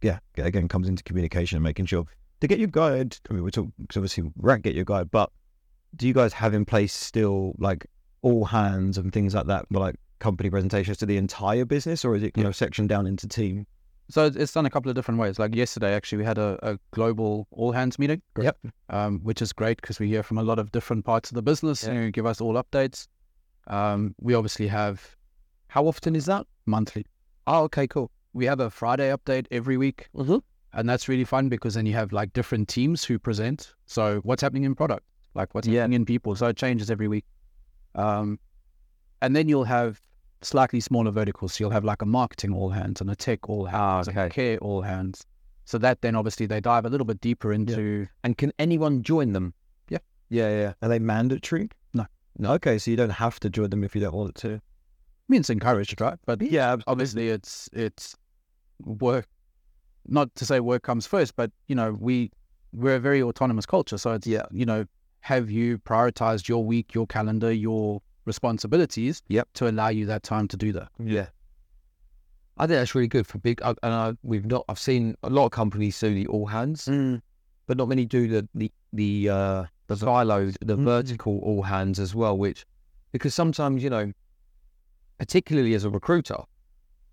yeah, 0.03 0.19
again, 0.37 0.67
comes 0.69 0.89
into 0.89 1.03
communication 1.05 1.57
and 1.57 1.63
making 1.65 1.87
sure 1.87 2.05
to 2.41 2.49
GetYourGuide. 2.49 3.21
I 3.29 3.35
mean, 3.35 3.43
we're 3.43 3.51
talking 3.51 3.73
obviously, 3.95 4.31
right, 4.37 4.63
GetYourGuide, 4.63 5.11
but 5.11 5.31
do 5.97 6.07
you 6.07 6.15
guys 6.15 6.33
have 6.33 6.55
in 6.55 6.65
place 6.65 6.93
still 6.95 7.55
like 7.59 7.87
all 8.23 8.45
hands 8.45 8.97
and 8.97 9.13
things 9.13 9.35
like 9.35 9.47
that, 9.47 9.67
like 9.71 9.97
company 10.21 10.49
presentations 10.51 10.99
to 10.99 11.07
the 11.07 11.17
entire 11.17 11.65
business, 11.65 12.05
or 12.05 12.15
is 12.17 12.23
it 12.23 12.37
you 12.37 12.43
know 12.45 12.53
sectioned 12.53 12.89
down 12.89 13.07
into 13.07 13.27
team? 13.29 13.67
So 14.11 14.26
it's- 14.26 14.52
done 14.52 14.67
a 14.67 14.71
couple 14.71 14.90
of 14.90 14.95
different 14.97 15.21
ways. 15.21 15.38
Like 15.38 15.55
yesterday, 15.55 15.95
actually, 15.95 16.19
we 16.19 16.25
had 16.25 16.38
a, 16.38 16.59
a 16.62 16.79
global 16.90 17.47
all 17.50 17.73
hands 17.73 17.99
meeting. 17.99 18.21
Yep. 18.40 18.59
Um, 18.90 19.21
which 19.21 19.40
is 19.40 19.52
great 19.52 19.81
because 19.81 19.99
we 20.00 20.09
hear 20.09 20.23
from 20.23 20.38
a 20.38 20.43
lot 20.43 20.59
of 20.59 20.73
different 20.73 21.05
parts 21.05 21.31
of 21.31 21.35
the 21.37 21.43
business 21.43 21.85
Yeah. 21.85 21.95
who 21.95 22.11
give 22.11 22.26
us 22.26 22.40
all 22.40 22.55
updates. 22.55 23.07
Um, 23.67 24.14
we 24.21 24.35
obviously 24.35 24.67
have 24.69 25.17
How 25.69 25.87
often 25.87 26.17
is 26.17 26.26
that? 26.26 26.47
monthly. 26.67 27.07
Oh, 27.47 27.62
okay, 27.64 27.87
cool. 27.87 28.11
We 28.33 28.45
have 28.47 28.61
a 28.61 28.71
Friday 28.71 29.11
update 29.11 29.47
every 29.50 29.76
week. 29.76 30.09
Mm-hmm. 30.17 30.38
And 30.73 30.88
that's 30.88 31.09
really 31.09 31.25
fun 31.25 31.49
because 31.49 31.75
then 31.75 31.87
you 31.87 31.95
have 31.95 32.12
like 32.12 32.33
different 32.33 32.69
teams 32.69 33.05
who 33.05 33.19
present. 33.19 33.75
So 33.87 34.21
what's 34.23 34.43
happening 34.43 34.64
in 34.64 34.75
product, 34.75 35.05
like 35.35 35.55
what's 35.55 35.67
Yeah. 35.67 35.81
happening 35.81 35.97
in 36.02 36.05
people. 36.05 36.35
So 36.37 36.47
it 36.47 36.57
changes 36.57 36.90
every 36.90 37.09
week. 37.09 37.25
Um, 37.95 38.38
and 39.23 39.35
then 39.35 39.49
you'll 39.49 39.64
have 39.64 40.00
slightly 40.42 40.80
smaller 40.80 41.11
verticals. 41.11 41.54
So 41.54 41.64
you'll 41.64 41.70
have 41.70 41.85
like 41.85 42.02
a 42.02 42.06
marketing 42.06 42.54
all 42.54 42.70
hands 42.70 43.00
and 43.00 43.11
a 43.11 43.16
tech 43.16 43.49
all 43.49 43.66
hands, 43.66 44.09
Ah, 44.09 44.11
and 44.11 44.18
a 44.18 44.28
care 44.30 44.59
all 44.59 44.82
hands. 44.82 45.25
So 45.64 45.78
that 45.78 46.00
then 46.02 46.16
obviously 46.16 46.47
they 46.47 46.61
dive 46.61 46.85
a 46.85 46.88
little 46.88 47.04
bit 47.04 47.20
deeper 47.20 47.52
into. 47.52 48.06
And 48.25 48.37
can 48.37 48.52
anyone 48.59 49.02
join 49.02 49.32
them? 49.32 49.54
Yeah. 49.88 49.99
Yeah, 50.28 50.49
yeah. 50.50 50.73
Are 50.82 50.88
they 50.88 50.99
mandatory? 50.99 51.68
No. 51.94 52.06
No. 52.38 52.52
Okay, 52.54 52.78
so 52.78 52.90
you 52.90 52.97
don't 52.97 53.11
have 53.11 53.38
to 53.40 53.50
join 53.50 53.70
them 53.70 53.85
if 53.85 53.94
you 53.94 54.00
don't 54.00 54.14
want 54.14 54.30
it 54.30 54.35
to. 54.37 54.54
I 54.54 54.61
mean, 55.28 55.40
it's 55.40 55.50
encouraged, 55.50 56.00
right? 56.00 56.18
But 56.26 56.42
Yeah, 56.42 56.76
obviously 56.87 57.28
it's 57.28 57.68
it's 57.73 58.16
work. 58.85 59.26
Not 60.09 60.35
to 60.37 60.47
say 60.47 60.59
work 60.61 60.82
comes 60.82 61.06
first, 61.06 61.37
but 61.37 61.52
you 61.68 61.75
know 61.76 61.92
we 62.00 62.32
we're 62.73 62.97
a 62.97 63.00
very 63.00 63.23
autonomous 63.23 63.66
culture. 63.66 63.99
So 63.99 64.12
it's 64.14 64.26
Yeah. 64.26 64.47
you 64.50 64.64
know 64.66 64.87
have 65.20 65.50
you 65.50 65.78
prioritized 65.78 66.49
your 66.49 66.64
week, 66.64 66.94
your 66.94 67.06
calendar, 67.06 67.52
your 67.52 68.00
responsibilities? 68.35 69.23
Yep. 69.29 69.47
To 69.59 69.69
allow 69.71 69.89
you 69.99 70.05
that 70.07 70.23
time 70.23 70.47
to 70.49 70.57
do 70.57 70.73
that. 70.79 70.89
Yeah. 71.17 71.27
I 72.57 72.67
think 72.67 72.77
that's 72.81 72.95
really 72.95 73.09
good 73.17 73.27
for 73.27 73.39
big. 73.39 73.61
I, 73.63 73.71
and 73.83 73.93
I, 74.05 74.07
we've 74.23 74.47
not. 74.55 74.65
I've 74.69 74.79
seen 74.91 75.17
a 75.23 75.31
lot 75.31 75.47
of 75.47 75.53
companies 75.53 75.99
do 75.99 76.15
the 76.15 76.27
all 76.27 76.47
hands, 76.47 76.87
Mm. 76.87 77.21
but 77.67 77.77
not 77.79 77.89
many 77.89 78.05
do 78.05 78.29
the 78.29 78.43
the 78.55 78.71
the 78.93 79.13
uh, 79.39 79.65
the 79.87 79.97
siloed, 79.97 80.57
the 80.61 80.77
Mm. 80.77 80.85
vertical 80.85 81.39
all 81.49 81.63
hands 81.63 81.99
as 81.99 82.15
well. 82.15 82.37
Which 82.45 82.67
because 83.13 83.35
sometimes 83.35 83.83
you 83.83 83.91
know, 83.91 84.13
particularly 85.19 85.75
as 85.75 85.85
a 85.85 85.91
recruiter, 85.91 86.41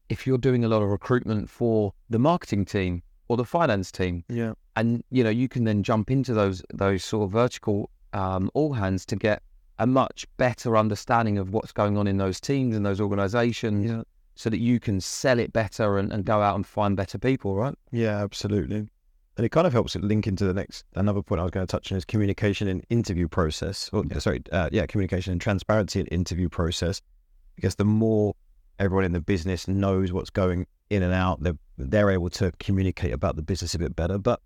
if 0.10 0.28
you're 0.28 0.38
doing 0.50 0.64
a 0.66 0.68
lot 0.68 0.82
of 0.82 0.90
recruitment 0.90 1.50
for 1.50 1.94
the 2.10 2.20
marketing 2.20 2.66
team 2.66 3.02
or 3.30 3.38
the 3.38 3.46
finance 3.46 3.92
team, 3.92 4.24
yeah, 4.30 4.54
and 4.76 5.04
you 5.12 5.24
know 5.24 5.30
you 5.42 5.48
can 5.48 5.64
then 5.64 5.82
jump 5.84 6.12
into 6.12 6.34
those 6.34 6.62
those 6.74 7.04
sort 7.06 7.24
of 7.26 7.32
vertical 7.32 7.90
um, 8.14 8.50
all 8.54 8.74
hands 8.74 9.06
to 9.06 9.16
get 9.16 9.42
a 9.80 9.88
much 9.88 10.26
better 10.38 10.76
understanding 10.78 11.38
of 11.38 11.52
what's 11.52 11.72
going 11.72 11.98
on 11.98 12.08
in 12.08 12.18
those 12.18 12.40
teams 12.40 12.76
and 12.76 12.86
those 12.86 13.00
organizations 13.00 13.90
yeah, 13.90 14.02
so 14.36 14.50
that 14.50 14.60
you 14.60 14.80
can 14.80 15.00
sell 15.00 15.40
it 15.40 15.54
better 15.54 15.98
and, 15.98 16.12
and 16.12 16.26
go 16.26 16.42
out 16.42 16.56
and 16.56 16.66
find 16.66 16.96
better 16.98 17.18
people 17.18 17.56
right 17.56 17.76
yeah, 17.92 18.24
absolutely. 18.24 18.88
And 19.38 19.46
it 19.46 19.50
kind 19.50 19.68
of 19.68 19.74
helps 19.74 19.96
it 19.96 20.04
link 20.04 20.26
into 20.26 20.46
the 20.46 20.54
next 20.54 20.84
another 20.96 21.22
point 21.22 21.40
I 21.40 21.44
was 21.44 21.52
going 21.52 21.66
to 21.66 21.72
touch 21.72 21.92
on 21.92 21.98
is 21.98 22.06
communication 22.06 22.68
and 22.68 22.84
interview 22.90 23.28
process. 23.28 23.88
Or 23.94 24.04
sorry, 24.20 24.42
uh, 24.52 24.70
yeah, 24.72 24.88
communication 24.88 25.32
and 25.32 25.40
transparency 25.40 26.00
and 26.00 26.12
interview 26.12 26.50
process. 26.50 27.04
Because 27.56 27.76
the 27.76 27.86
more 27.86 28.34
everyone 28.80 29.06
in 29.06 29.12
the 29.12 29.22
business 29.22 29.68
knows 29.68 30.12
what's 30.12 30.32
going 30.32 30.66
in 30.90 31.04
and 31.04 31.14
out, 31.14 31.44
they're 31.44 31.58
they're 31.78 32.10
able 32.10 32.32
to 32.32 32.52
communicate 32.60 33.14
about 33.14 33.36
the 33.36 33.44
business 33.44 33.76
a 33.76 33.80
bit 33.80 33.96
better. 33.96 34.18
But 34.18 34.42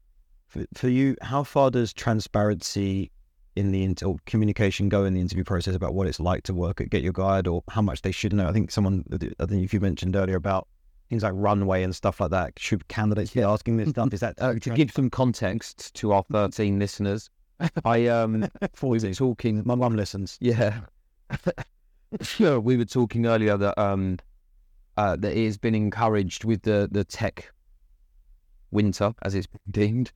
for, 0.47 0.65
for 0.73 0.89
you, 0.89 1.15
how 1.21 1.43
far 1.43 1.71
does 1.71 1.93
transparency 1.93 3.11
in 3.55 3.72
the 3.72 3.84
inter- 3.84 4.15
communication 4.25 4.89
go 4.89 5.03
in 5.05 5.13
the 5.13 5.22
interview 5.22 5.43
process 5.43 5.75
about 5.75 5.93
what 5.93 6.08
it's 6.08 6.20
like 6.20 6.43
to 6.43 6.53
work 6.53 6.79
at 6.81 6.89
GetYourGuide 6.89 7.51
or 7.51 7.63
how 7.70 7.81
much 7.81 8.01
they 8.01 8.12
should 8.12 8.34
know? 8.34 8.48
I 8.48 8.53
think 8.53 8.72
someone, 8.72 9.03
I 9.12 9.46
think 9.46 9.63
if 9.63 9.74
you 9.74 9.79
mentioned 9.79 10.15
earlier 10.15 10.38
about 10.38 10.67
things 11.10 11.24
like 11.24 11.34
runway 11.36 11.84
and 11.84 11.96
stuff 11.96 12.22
like 12.22 12.31
that, 12.31 12.53
should 12.58 12.88
candidates 12.88 13.31
be 13.31 13.41
asking 13.43 13.77
this 13.77 13.89
stuff? 13.89 14.13
Is 14.13 14.22
that 14.22 14.36
uh, 14.41 14.53
to 14.55 14.70
give 14.70 14.91
some 14.91 15.10
context 15.10 15.93
to 15.96 16.13
our 16.13 16.24
13 16.31 16.79
listeners 16.79 17.29
i 17.86 18.08
um 18.08 18.46
we 18.81 19.00
were 19.00 19.13
talking 19.13 19.62
my 19.65 19.75
mum 19.75 19.96
listens. 19.96 20.38
yeah 20.41 20.79
Sure, 22.22 22.60
we 22.67 22.75
were 22.77 22.86
talking 22.86 23.25
earlier 23.25 23.58
that 23.58 23.77
um 23.77 24.17
uh, 24.98 25.15
that 25.15 25.36
it 25.36 25.46
has 25.46 25.58
been 25.58 25.75
encouraged 25.75 26.43
with 26.43 26.62
the 26.63 26.89
the 26.91 27.03
tech 27.03 27.51
winter 28.72 29.13
as 29.24 29.36
it's 29.36 29.48
been 29.48 29.62
deemed 29.72 30.12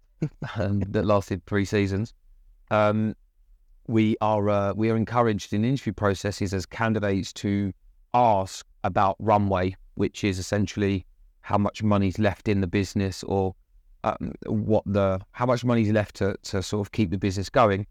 um, 0.58 0.80
that 0.80 1.06
lasted 1.06 1.46
three 1.46 1.66
seasons 1.66 2.14
um 2.72 3.16
we 3.88 4.16
are 4.22 4.50
uh, 4.50 4.74
we 4.74 4.90
are 4.90 4.96
encouraged 4.96 5.54
in 5.54 5.64
interview 5.64 5.94
processes 5.94 6.54
as 6.54 6.66
candidates 6.66 7.32
to 7.34 7.72
ask 8.14 8.66
about 8.84 9.16
runway 9.20 9.76
which 9.96 10.24
is 10.24 10.40
essentially 10.40 11.06
how 11.42 11.58
much 11.58 11.84
money's 11.84 12.18
left 12.18 12.48
in 12.48 12.62
the 12.62 12.68
business 12.68 13.24
or 13.24 13.56
um, 14.04 14.34
what 14.46 14.84
the 14.86 15.20
how 15.32 15.46
much 15.46 15.64
money's 15.64 15.92
left 15.92 16.16
to, 16.16 16.36
to 16.44 16.62
sort 16.62 16.86
of 16.86 16.92
keep 16.92 17.10
the 17.12 17.18
business 17.18 17.50
going 17.50 17.86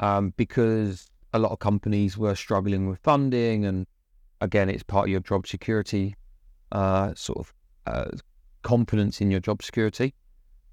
um, 0.00 0.32
because 0.36 1.08
a 1.32 1.38
lot 1.38 1.50
of 1.50 1.58
companies 1.58 2.16
were 2.16 2.34
struggling 2.34 2.88
with 2.88 2.98
funding 3.00 3.64
and 3.64 3.86
again 4.40 4.68
it's 4.68 4.82
part 4.82 5.06
of 5.06 5.10
your 5.10 5.20
job 5.20 5.46
security 5.46 6.14
uh, 6.72 7.14
sort 7.14 7.38
of 7.38 7.54
uh, 7.86 8.10
confidence 8.62 9.20
in 9.20 9.30
your 9.30 9.40
job 9.40 9.62
security. 9.62 10.12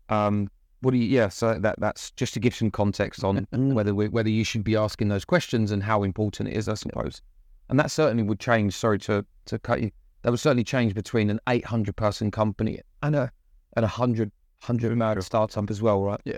Um, 0.10 0.50
what 0.82 0.92
do 0.92 0.98
you 0.98 1.06
yeah 1.06 1.30
so 1.30 1.58
that 1.60 1.76
that's 1.80 2.12
just 2.12 2.34
to 2.34 2.40
give 2.40 2.54
some 2.56 2.70
context 2.72 3.24
on 3.24 3.48
Mm. 3.54 3.74
whether 3.78 3.94
we, 3.96 4.08
whether 4.10 4.30
you 4.30 4.44
should 4.44 4.64
be 4.64 4.76
asking 4.76 5.08
those 5.10 5.26
questions 5.26 5.72
and 5.72 5.82
how 5.84 6.04
important 6.04 6.50
it 6.50 6.56
is 6.56 6.68
I 6.68 6.74
suppose 6.76 7.22
and 7.70 7.80
that 7.80 7.90
certainly 7.92 8.24
would 8.24 8.40
change 8.40 8.76
sorry 8.76 9.00
to 9.00 9.26
to 9.46 9.60
cut 9.60 9.82
you 9.82 9.92
that 10.24 10.30
would 10.32 10.40
certainly 10.40 10.64
change 10.64 10.94
between 10.94 11.30
an 11.30 11.40
800 11.48 11.96
person 11.96 12.30
company 12.32 12.80
and 13.02 13.16
a 13.16 13.32
and 13.76 13.84
a 13.86 13.88
100 13.88 14.32
100 14.66 14.96
man 14.98 15.22
startup 15.22 15.70
as 15.72 15.82
well 15.82 16.04
right 16.04 16.22
Yeah. 16.26 16.38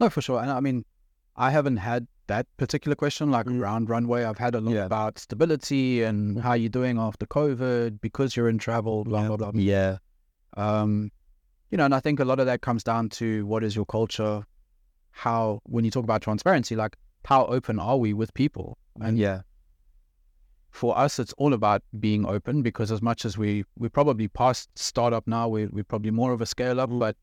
No, 0.00 0.08
for 0.10 0.20
sure. 0.20 0.40
And 0.40 0.50
I 0.50 0.60
mean, 0.60 0.84
I 1.36 1.50
haven't 1.50 1.76
had 1.78 2.06
that 2.28 2.46
particular 2.56 2.94
question 2.94 3.30
like 3.30 3.46
Mm. 3.46 3.60
around 3.60 3.88
runway. 3.90 4.22
I've 4.24 4.38
had 4.38 4.54
a 4.54 4.60
lot 4.60 4.74
Yeah. 4.74 4.84
about 4.86 5.18
stability 5.18 6.02
and 6.04 6.40
how 6.40 6.52
you're 6.54 6.68
doing 6.68 6.98
after 6.98 7.26
COVID 7.26 8.00
because 8.00 8.36
you're 8.36 8.48
in 8.48 8.58
travel, 8.58 9.04
blah 9.04 9.22
Yeah. 9.22 9.28
blah 9.28 9.36
blah. 9.36 9.50
yeah 9.54 9.98
Um, 10.56 11.10
you 11.70 11.78
know, 11.78 11.84
and 11.84 11.94
I 11.94 12.00
think 12.00 12.20
a 12.20 12.24
lot 12.24 12.40
of 12.40 12.46
that 12.46 12.60
comes 12.62 12.82
down 12.82 13.08
to 13.10 13.44
what 13.46 13.62
is 13.64 13.76
your 13.76 13.86
culture, 13.86 14.44
how 15.10 15.60
when 15.64 15.84
you 15.84 15.90
talk 15.90 16.04
about 16.04 16.22
transparency, 16.22 16.76
like 16.76 16.96
how 17.24 17.44
open 17.46 17.78
are 17.78 17.96
we 17.98 18.12
with 18.14 18.32
people? 18.34 18.78
And 19.00 19.18
yeah 19.18 19.42
for 20.70 20.96
us, 20.96 21.18
it's 21.18 21.32
all 21.38 21.54
about 21.54 21.82
being 21.98 22.26
open 22.26 22.62
because 22.62 22.92
as 22.92 23.02
much 23.02 23.24
as 23.24 23.36
we 23.38 23.64
we 23.78 23.88
probably 23.88 24.28
past 24.28 24.68
startup 24.78 25.26
now, 25.26 25.48
we 25.48 25.66
we're 25.66 25.84
probably 25.84 26.10
more 26.10 26.32
of 26.32 26.40
a 26.40 26.46
scale 26.46 26.80
up, 26.80 26.90
but 26.92 27.16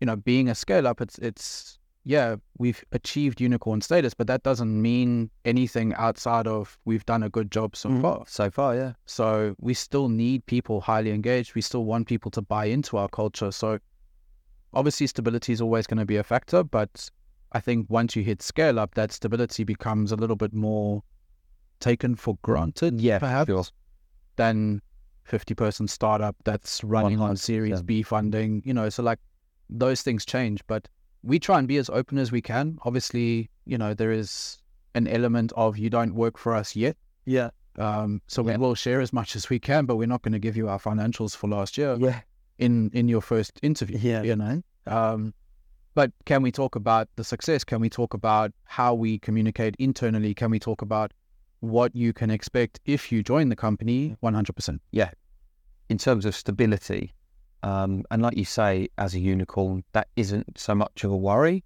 you 0.00 0.06
know, 0.06 0.16
being 0.16 0.48
a 0.48 0.54
scale 0.54 0.86
up, 0.86 1.00
it's 1.00 1.18
it's 1.18 1.78
yeah, 2.04 2.36
we've 2.58 2.82
achieved 2.92 3.40
unicorn 3.40 3.80
status, 3.80 4.14
but 4.14 4.26
that 4.26 4.42
doesn't 4.42 4.80
mean 4.80 5.30
anything 5.44 5.92
outside 5.94 6.46
of 6.46 6.78
we've 6.84 7.04
done 7.04 7.22
a 7.22 7.28
good 7.28 7.50
job 7.50 7.76
so 7.76 7.88
Mhm. 7.90 8.02
far. 8.02 8.24
so 8.26 8.50
far 8.50 8.74
yeah 8.74 8.92
So 9.06 9.54
we 9.60 9.74
still 9.74 10.08
need 10.08 10.46
people 10.46 10.80
highly 10.80 11.10
engaged. 11.10 11.54
We 11.54 11.60
still 11.60 11.84
want 11.84 12.06
people 12.06 12.30
to 12.32 12.42
buy 12.42 12.66
into 12.66 12.96
our 12.96 13.08
culture. 13.08 13.50
So 13.50 13.78
obviously 14.72 15.06
stability 15.06 15.52
is 15.52 15.60
always 15.60 15.86
going 15.86 15.98
to 15.98 16.06
be 16.06 16.16
a 16.16 16.22
factor, 16.22 16.62
but 16.62 17.10
I 17.52 17.60
think 17.60 17.86
once 17.90 18.14
you 18.14 18.22
hit 18.22 18.42
scale 18.42 18.78
up, 18.78 18.94
that 18.94 19.12
stability 19.12 19.64
becomes 19.64 20.12
a 20.12 20.16
little 20.16 20.36
bit 20.36 20.52
more 20.54 21.02
taken 21.80 22.14
for 22.14 22.36
granted, 22.42 23.00
yeah 23.00 23.18
perhaps, 23.18 23.48
sure. 23.48 23.64
than 24.36 24.80
50 25.24 25.54
person 25.54 25.88
startup 25.88 26.36
that's 26.44 26.82
running 26.84 27.20
on 27.20 27.36
Series 27.36 27.80
100%. 27.82 27.86
B 27.86 28.02
funding, 28.02 28.62
you 28.64 28.74
know, 28.74 28.88
so 28.88 29.02
like 29.02 29.18
those 29.68 30.02
things 30.02 30.24
change, 30.24 30.60
but 30.66 30.88
we 31.22 31.38
try 31.38 31.58
and 31.58 31.68
be 31.68 31.76
as 31.76 31.88
open 31.90 32.18
as 32.18 32.32
we 32.32 32.40
can. 32.42 32.78
Obviously, 32.82 33.50
you 33.66 33.78
know, 33.78 33.94
there 33.94 34.10
is 34.12 34.58
an 34.94 35.06
element 35.06 35.52
of 35.56 35.78
you 35.78 35.90
don't 35.90 36.14
work 36.14 36.36
for 36.38 36.54
us 36.54 36.74
yet. 36.74 36.96
Yeah. 37.24 37.50
Um, 37.78 38.20
so 38.26 38.44
Yeah. 38.44 38.52
we 38.52 38.58
will 38.58 38.74
share 38.74 39.00
as 39.00 39.12
much 39.12 39.36
as 39.36 39.48
we 39.48 39.58
can, 39.58 39.86
but 39.86 39.96
we're 39.96 40.08
not 40.08 40.22
going 40.22 40.32
to 40.32 40.38
give 40.40 40.56
you 40.56 40.68
our 40.68 40.78
financials 40.78 41.36
for 41.36 41.48
last 41.48 41.78
year 41.78 41.96
yeah 42.00 42.20
in 42.60 42.90
in 42.92 43.08
your 43.08 43.20
first 43.22 43.58
interview. 43.62 43.98
Yeah. 44.00 44.22
you 44.22 44.36
know. 44.36 44.62
Um, 44.86 45.34
but 45.94 46.12
can 46.24 46.42
we 46.42 46.52
talk 46.52 46.76
about 46.76 47.08
the 47.16 47.24
success? 47.24 47.64
Can 47.64 47.80
we 47.80 47.90
talk 47.90 48.14
about 48.14 48.52
how 48.64 48.94
we 48.94 49.18
communicate 49.18 49.74
internally? 49.78 50.34
Can 50.34 50.50
we 50.50 50.58
talk 50.58 50.82
about 50.82 51.12
what 51.60 51.94
you 51.94 52.12
can 52.12 52.30
expect 52.30 52.80
if 52.84 53.10
you 53.12 53.22
join 53.22 53.48
the 53.48 53.56
company? 53.56 54.16
One 54.20 54.34
hundred 54.34 54.54
percent. 54.54 54.80
Yeah. 54.92 55.10
In 55.88 55.98
terms 55.98 56.24
of 56.24 56.34
stability. 56.34 57.12
Um, 57.62 58.04
and 58.10 58.22
like 58.22 58.36
you 58.36 58.44
say, 58.44 58.88
as 58.96 59.14
a 59.14 59.20
unicorn, 59.20 59.84
that 59.92 60.08
isn't 60.16 60.58
so 60.58 60.74
much 60.74 61.04
of 61.04 61.10
a 61.10 61.16
worry. 61.16 61.62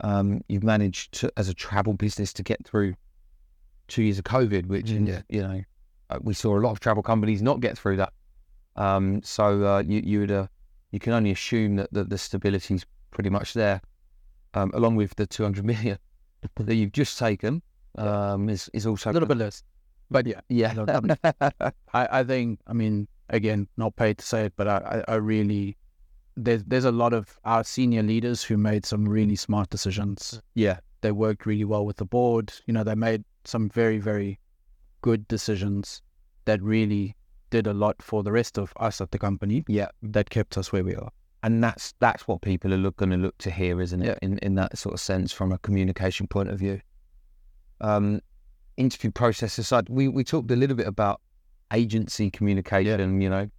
Um, 0.00 0.42
you've 0.48 0.64
managed 0.64 1.12
to, 1.20 1.32
as 1.36 1.48
a 1.48 1.54
travel 1.54 1.94
business 1.94 2.32
to 2.34 2.42
get 2.42 2.58
through 2.66 2.94
two 3.88 4.02
years 4.02 4.18
of 4.18 4.24
COVID, 4.24 4.66
which, 4.66 4.86
Mm. 4.86 5.22
you 5.28 5.42
know, 5.42 5.62
uh, 6.10 6.18
we 6.20 6.34
saw 6.34 6.58
a 6.58 6.60
lot 6.60 6.72
of 6.72 6.80
travel 6.80 7.02
companies 7.02 7.40
not 7.40 7.60
get 7.60 7.78
through 7.78 7.96
that. 7.96 8.12
Um, 8.76 9.22
so 9.22 9.64
uh, 9.64 9.82
you, 9.86 10.00
you 10.04 10.20
would, 10.20 10.30
uh, 10.30 10.46
you 10.90 10.98
can 10.98 11.12
only 11.12 11.30
assume 11.30 11.76
that, 11.76 11.92
that 11.92 12.10
the 12.10 12.18
stability 12.18 12.74
is 12.74 12.86
pretty 13.10 13.30
much 13.30 13.54
there, 13.54 13.80
um, 14.54 14.70
along 14.74 14.96
with 14.96 15.14
the 15.16 15.26
200 15.26 15.64
million 15.64 15.98
that 16.56 16.74
you've 16.74 16.92
just 16.92 17.18
taken. 17.18 17.62
Um, 17.98 18.48
is, 18.48 18.70
is 18.72 18.86
also 18.86 19.10
A 19.10 19.12
little 19.12 19.28
bit 19.28 19.38
less. 19.38 19.64
But 20.10 20.26
yeah, 20.26 20.40
Yeah. 20.48 20.74
I, 21.92 22.20
I 22.20 22.24
think, 22.24 22.60
I 22.66 22.72
mean, 22.72 23.06
again, 23.28 23.68
not 23.76 23.96
paid 23.96 24.18
to 24.18 24.24
say 24.24 24.46
it, 24.46 24.52
but 24.56 24.66
I, 24.68 25.02
I, 25.08 25.12
I 25.12 25.14
really, 25.16 25.76
there's, 26.36 26.64
there's 26.64 26.84
a 26.84 26.92
lot 26.92 27.12
of 27.12 27.38
our 27.44 27.64
senior 27.64 28.02
leaders 28.02 28.42
who 28.42 28.56
made 28.56 28.86
some 28.86 29.08
really 29.08 29.36
smart 29.36 29.70
decisions. 29.70 30.40
yeah. 30.54 30.78
They 31.02 31.12
worked 31.12 31.46
really 31.46 31.64
well 31.64 31.86
with 31.86 31.96
the 31.96 32.04
board. 32.04 32.52
You 32.66 32.74
know, 32.74 32.84
they 32.84 32.94
made 32.94 33.24
some 33.44 33.70
very, 33.70 33.98
very 33.98 34.38
good 35.00 35.26
decisions 35.28 36.02
that 36.44 36.60
really 36.62 37.16
did 37.50 37.66
a 37.66 37.74
lot 37.74 38.00
for 38.02 38.22
the 38.22 38.32
rest 38.32 38.58
of 38.58 38.72
us 38.76 39.00
at 39.00 39.10
the 39.10 39.18
company 39.18 39.64
Yeah. 39.68 39.88
that 40.02 40.30
kept 40.30 40.56
us 40.56 40.72
where 40.72 40.84
we 40.84 40.94
are. 40.94 41.10
And 41.42 41.62
that's 41.64 41.94
that's 42.00 42.28
what 42.28 42.42
people 42.42 42.72
are 42.74 42.76
look, 42.76 42.96
going 42.96 43.10
to 43.10 43.16
look 43.16 43.36
to 43.38 43.50
hear, 43.50 43.80
isn't 43.80 44.02
it? 44.02 44.06
Yeah. 44.06 44.18
In 44.22 44.38
in 44.38 44.54
that 44.56 44.76
sort 44.76 44.94
of 44.94 45.00
sense, 45.00 45.32
from 45.32 45.52
a 45.52 45.58
communication 45.58 46.26
point 46.26 46.50
of 46.50 46.58
view. 46.58 46.80
Um, 47.80 48.20
interview 48.76 49.10
process 49.10 49.56
aside, 49.58 49.88
we 49.88 50.08
we 50.08 50.22
talked 50.22 50.50
a 50.50 50.56
little 50.56 50.76
bit 50.76 50.86
about 50.86 51.20
agency 51.72 52.30
communication. 52.30 53.20
You 53.20 53.30
know, 53.30 53.50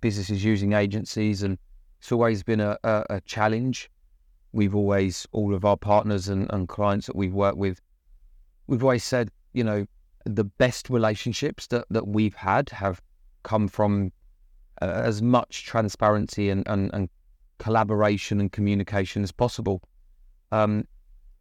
businesses 0.00 0.42
using 0.42 0.72
agencies, 0.72 1.42
and 1.42 1.58
it's 2.00 2.12
always 2.12 2.42
been 2.42 2.60
a, 2.60 2.78
a, 2.82 3.04
a 3.10 3.20
challenge. 3.22 3.90
We've 4.52 4.74
always 4.74 5.26
all 5.32 5.54
of 5.54 5.66
our 5.66 5.76
partners 5.76 6.28
and, 6.28 6.50
and 6.50 6.66
clients 6.66 7.06
that 7.08 7.16
we've 7.16 7.34
worked 7.34 7.58
with, 7.58 7.80
we've 8.68 8.82
always 8.82 9.04
said, 9.04 9.30
you 9.52 9.64
know, 9.64 9.84
the 10.24 10.44
best 10.44 10.88
relationships 10.88 11.66
that 11.66 11.84
that 11.90 12.08
we've 12.08 12.34
had 12.36 12.70
have 12.70 13.02
come 13.48 13.66
from 13.68 14.12
uh, 14.82 15.02
as 15.10 15.22
much 15.22 15.64
transparency 15.64 16.50
and, 16.50 16.62
and, 16.68 16.90
and 16.92 17.08
collaboration 17.58 18.40
and 18.40 18.52
communication 18.52 19.22
as 19.22 19.32
possible. 19.32 19.80
Um, 20.52 20.84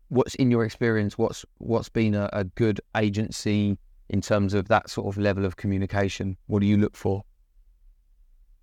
what's 0.08 0.36
in 0.36 0.50
your 0.50 0.64
experience? 0.64 1.18
What's 1.18 1.46
what's 1.58 1.90
been 1.90 2.16
a, 2.16 2.30
a 2.34 2.44
good 2.64 2.80
agency 2.96 3.78
in 4.10 4.22
terms 4.22 4.54
of 4.54 4.64
that 4.70 4.90
sort 4.90 5.08
of 5.08 5.22
level 5.22 5.44
of 5.46 5.58
communication? 5.58 6.38
What 6.48 6.60
do 6.62 6.66
you 6.66 6.78
look 6.78 6.96
for? 6.96 7.24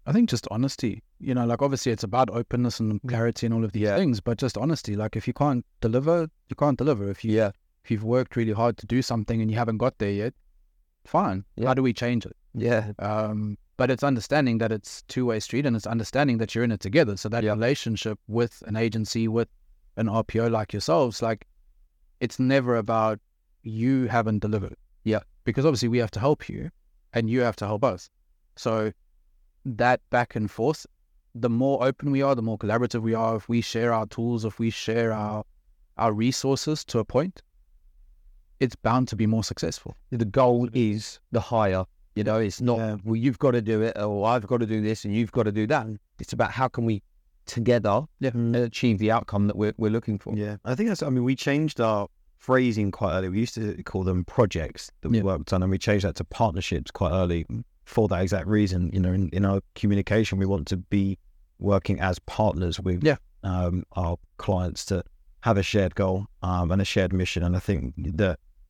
I 0.07 0.13
think 0.13 0.29
just 0.31 0.47
honesty. 0.51 1.03
You 1.19 1.35
know, 1.35 1.47
like 1.47 1.63
obviously 1.63 1.93
it's 1.93 2.05
about 2.05 2.29
openness 2.31 2.81
and 2.81 3.01
clarity 3.09 3.47
and 3.47 3.55
all 3.55 3.65
of 3.65 3.73
these 3.73 3.83
Yeah. 3.89 3.97
things, 3.97 4.21
but 4.21 4.39
just 4.39 4.57
honesty. 4.59 4.97
Like 4.97 5.17
if 5.17 5.27
you 5.29 5.33
can't 5.35 5.65
deliver, 5.81 6.17
you 6.49 6.57
can't 6.57 6.79
deliver. 6.79 7.09
If 7.11 7.25
you 7.25 7.33
Yeah. 7.33 7.51
if 7.85 7.91
you've 7.91 8.05
worked 8.05 8.37
really 8.37 8.53
hard 8.53 8.77
to 8.79 8.87
do 8.87 9.01
something 9.03 9.41
and 9.43 9.51
you 9.51 9.57
haven't 9.59 9.79
got 9.79 9.99
there 9.99 10.11
yet, 10.25 10.35
fine. 11.07 11.45
Yeah. 11.57 11.69
How 11.69 11.75
do 11.75 11.83
we 11.83 11.93
change 11.93 12.27
it? 12.27 12.37
Yeah, 12.55 12.93
Um, 12.99 13.59
but 13.77 13.91
it's 13.91 14.05
understanding 14.05 14.59
that 14.59 14.71
it's 14.71 15.03
two 15.03 15.27
way 15.27 15.41
street 15.41 15.67
and 15.67 15.75
it's 15.75 15.87
understanding 15.87 16.39
that 16.39 16.55
you're 16.55 16.65
in 16.65 16.71
it 16.73 16.81
together. 16.81 17.17
So 17.17 17.29
that 17.31 17.43
Yeah. 17.45 17.53
relationship 17.53 18.19
with 18.29 18.63
an 18.67 18.77
agency, 18.77 19.27
with 19.29 19.49
an 19.97 20.09
RPO 20.09 20.49
like 20.49 20.73
yourselves, 20.73 21.21
like 21.23 21.47
it's 22.21 22.39
never 22.39 22.77
about 22.77 23.21
you 23.63 24.07
haven't 24.07 24.39
delivered. 24.41 24.77
Yeah. 25.03 25.21
Because 25.45 25.65
obviously 25.67 25.89
we 25.89 25.99
have 25.99 26.11
to 26.13 26.21
help 26.21 26.49
you 26.49 26.71
and 27.13 27.29
you 27.29 27.41
have 27.41 27.57
to 27.57 27.67
help 27.67 27.83
us. 27.85 28.09
So 28.57 28.93
that 29.65 30.01
back 30.11 30.37
and 30.37 30.51
forth, 30.51 30.87
the 31.35 31.51
more 31.51 31.83
open 31.85 32.13
we 32.13 32.23
are, 32.23 32.35
the 32.37 32.43
more 32.43 32.59
collaborative 32.59 33.03
we 33.03 33.15
are, 33.15 33.37
if 33.37 33.49
we 33.49 33.61
share 33.61 33.93
our 33.93 34.07
tools, 34.07 34.45
if 34.45 34.59
we 34.59 34.71
share 34.71 35.13
our 35.13 35.45
our 35.97 36.13
resources 36.13 36.85
to 36.85 36.99
a 36.99 37.05
point, 37.05 37.41
it's 38.65 38.77
bound 38.77 39.09
to 39.09 39.17
be 39.17 39.27
more 39.27 39.45
successful. 39.45 39.97
the 40.11 40.25
goal 40.25 40.69
is 40.73 41.21
the 41.33 41.41
higher. 41.41 41.85
You 42.17 42.25
know, 42.25 42.39
it's 42.39 42.61
not 42.61 42.79
Yeah. 42.79 42.97
well, 43.05 43.17
you've 43.17 43.39
got 43.39 43.53
to 43.53 43.63
do 43.63 43.83
it, 43.83 43.97
or 43.99 44.27
I've 44.27 44.47
got 44.47 44.59
to 44.59 44.67
do 44.67 44.81
this, 44.81 45.05
and 45.05 45.15
you've 45.15 45.33
got 45.33 45.45
to 45.45 45.53
do 45.53 45.67
that. 45.67 45.87
It's 46.21 46.33
about 46.33 46.51
how 46.53 46.69
can 46.69 46.85
we 46.85 47.03
together 47.47 48.03
Yeah. 48.21 48.31
achieve 48.57 48.99
the 48.99 49.11
outcome 49.11 49.47
that 49.49 49.57
we're 49.57 49.75
we're 49.77 49.91
looking 49.91 50.19
for. 50.19 50.35
Yeah, 50.37 50.57
I 50.65 50.75
think 50.75 50.89
that's. 50.89 51.03
I 51.03 51.11
mean, 51.11 51.25
we 51.25 51.37
changed 51.37 51.81
our 51.81 52.09
phrasing 52.39 52.91
quite 52.91 53.13
early. 53.15 53.29
We 53.31 53.41
used 53.41 53.55
to 53.55 53.83
call 53.85 54.05
them 54.05 54.25
projects 54.25 54.91
that 55.01 55.09
we 55.11 55.19
Yeah. 55.19 55.25
worked 55.25 55.53
on, 55.53 55.63
and 55.63 55.71
we 55.71 55.79
changed 55.79 56.05
that 56.05 56.15
to 56.17 56.25
partnerships 56.25 56.91
quite 56.91 57.13
early 57.13 57.47
for 57.85 58.07
that 58.09 58.23
exact 58.23 58.47
reason. 58.47 58.91
You 58.93 59.01
know, 59.01 59.13
in, 59.13 59.29
in 59.31 59.45
our 59.45 59.61
communication, 59.75 60.39
we 60.39 60.47
want 60.47 60.67
to 60.69 60.77
be 60.77 61.19
working 61.59 62.01
as 62.01 62.19
partners 62.21 62.79
with 62.81 63.03
Yeah. 63.05 63.17
um, 63.43 63.85
our 63.93 64.17
clients 64.39 64.85
to 64.87 65.03
have 65.41 65.57
a 65.59 65.63
shared 65.63 65.95
goal 65.95 66.27
um, 66.43 66.71
and 66.71 66.81
a 66.81 66.85
shared 66.85 67.13
mission. 67.13 67.43
And 67.43 67.55
I 67.57 67.59
think 67.61 67.95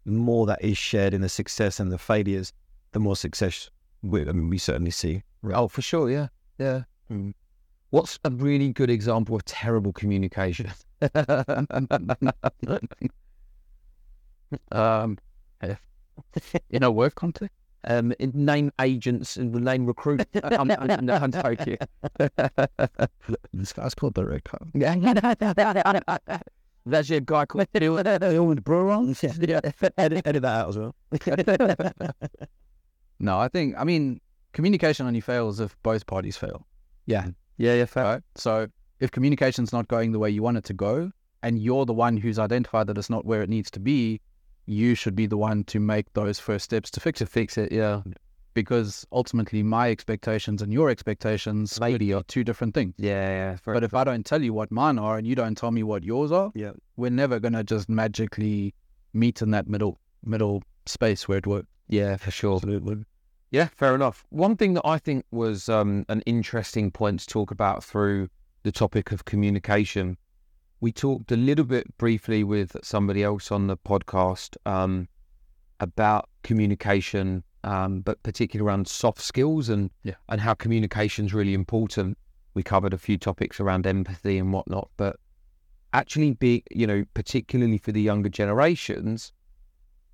the 0.05 0.13
more 0.13 0.47
that 0.47 0.63
is 0.63 0.77
shared 0.79 1.15
in 1.15 1.21
the 1.21 1.29
success 1.29 1.81
and 1.81 1.91
the 1.91 1.99
failures, 1.99 2.53
the 2.93 3.01
more 3.01 3.17
success 3.17 3.71
we, 4.03 4.21
I 4.21 4.33
mean, 4.33 4.51
we 4.51 4.59
certainly 4.59 4.91
see. 4.91 5.23
Oh, 5.53 5.69
for 5.69 5.83
sure. 5.83 6.11
Yeah. 6.11 6.29
Yeah. 6.59 6.83
Mm. 7.11 7.35
What's 7.91 8.19
a 8.25 8.31
really 8.31 8.73
good 8.73 8.91
example 8.91 9.37
of 9.37 9.45
terrible 9.45 9.93
communication? 9.93 10.71
um, 14.73 15.19
in 16.71 16.83
a 16.83 16.91
work 16.91 17.15
context. 17.15 17.55
um, 17.85 18.13
in- 18.19 18.33
name 18.35 18.73
agents 18.81 19.37
and 19.37 19.53
name 19.53 19.87
recruit. 19.87 20.27
I'm, 20.43 20.71
I'm, 20.71 21.11
I'm, 21.11 21.33
joking. 21.33 21.79
This 23.53 23.73
guy's 23.73 23.95
called 23.95 24.15
the 24.15 24.25
Red 24.25 24.43
There's 26.87 27.09
your 27.09 27.21
guy 27.21 27.47
called 27.47 27.67
Yeah. 27.73 29.61
edit, 29.97 30.23
edit 30.27 30.43
that 30.43 30.45
out 30.45 30.69
as 30.69 30.79
well. 30.79 30.95
No, 33.21 33.39
I 33.39 33.49
think 33.49 33.75
I 33.79 33.85
mean 33.85 34.21
communication 34.53 35.07
only 35.07 35.21
fails 35.21 35.61
if 35.61 35.77
both 35.83 36.07
parties 36.07 36.37
fail. 36.37 36.67
Yeah. 37.07 37.29
Yeah, 37.57 37.75
yeah, 37.75 37.85
fair. 37.87 38.05
Right. 38.05 38.23
So 38.35 38.67
if 39.01 39.11
communication's 39.11 39.73
not 39.73 39.89
going 39.89 40.13
the 40.13 40.19
way 40.19 40.31
you 40.31 40.43
want 40.43 40.57
it 40.57 40.65
to 40.65 40.75
go, 40.75 41.11
and 41.43 41.59
you're 41.59 41.85
the 41.87 41.93
one 41.93 42.17
who's 42.17 42.39
identified 42.39 42.87
that 42.89 42.99
it's 42.99 43.11
not 43.11 43.25
where 43.25 43.43
it 43.43 43.49
needs 43.49 43.71
to 43.73 43.81
be, 43.81 44.21
you 44.67 44.95
should 44.95 45.15
be 45.15 45.27
the 45.27 45.37
one 45.37 45.63
to 45.65 45.79
make 45.79 46.13
those 46.15 46.39
first 46.39 46.65
steps 46.65 46.91
to 46.93 47.01
fix 47.01 47.21
it. 47.21 47.29
fix 47.29 47.59
it, 47.59 47.71
yeah. 47.71 48.01
Because 48.55 49.05
ultimately, 49.13 49.63
my 49.63 49.91
expectations 49.91 50.63
and 50.63 50.73
your 50.73 50.89
expectations 50.89 51.79
Maybe 51.81 52.13
are 52.15 52.23
two 52.23 52.45
different 52.45 52.73
things. 52.75 52.95
Yeah, 52.97 53.29
yeah. 53.29 53.57
But 53.65 53.83
if 53.85 53.95
I 53.95 54.05
don't 54.05 54.25
tell 54.25 54.43
you 54.43 54.53
what 54.55 54.71
mine 54.71 54.99
are 54.99 55.19
and 55.19 55.27
you 55.27 55.35
don't 55.35 55.57
tell 55.57 55.73
me 55.73 55.83
what 55.83 56.05
yours 56.05 56.31
are, 56.33 56.53
Yeah. 56.55 56.73
we're 56.97 57.11
never 57.11 57.41
gonna 57.41 57.65
just 57.65 57.89
magically 57.89 58.75
meet 59.13 59.43
in 59.43 59.51
that 59.51 59.67
middle 59.69 59.99
middle 60.25 60.63
space 60.87 61.27
where 61.29 61.39
it 61.39 61.47
works. 61.47 61.67
Yeah, 61.89 62.17
for 62.17 62.31
sure. 62.31 62.57
Absolutely. 62.57 63.05
Yeah, 63.51 63.69
fair 63.77 63.95
enough. 63.95 64.25
One 64.31 64.57
thing 64.57 64.75
that 64.75 64.87
I 64.87 64.99
think 64.99 65.25
was 65.31 65.69
um, 65.69 66.05
an 66.09 66.23
interesting 66.23 66.91
point 66.91 67.21
to 67.21 67.27
talk 67.27 67.51
about 67.51 67.85
through 67.85 68.29
the 68.63 68.73
topic 68.73 69.13
of 69.13 69.25
communication, 69.27 70.17
we 70.81 70.91
talked 70.93 71.31
a 71.31 71.37
little 71.37 71.65
bit 71.65 71.97
briefly 71.99 72.43
with 72.43 72.77
somebody 72.83 73.23
else 73.23 73.53
on 73.53 73.67
the 73.67 73.77
podcast 73.77 74.57
um, 74.67 75.09
about 75.79 76.29
communication, 76.43 77.45
um, 77.65 78.01
but 78.01 78.23
particularly 78.23 78.69
around 78.69 78.87
soft 78.87 79.21
skills 79.21 79.69
and 79.69 79.91
Yeah. 80.03 80.15
and 80.29 80.41
how 80.41 80.55
communication 80.55 81.27
is 81.27 81.35
really 81.35 81.55
important. 81.55 82.17
We 82.55 82.63
covered 82.63 82.95
a 82.95 82.99
few 82.99 83.19
topics 83.19 83.59
around 83.59 83.87
empathy 83.87 84.39
and 84.39 84.53
whatnot, 84.53 84.91
but 84.97 85.17
actually, 85.93 86.35
be 86.35 86.63
you 86.71 86.87
know, 86.87 87.05
particularly 87.15 87.79
for 87.79 87.91
the 87.93 88.03
younger 88.03 88.29
generations, 88.29 89.33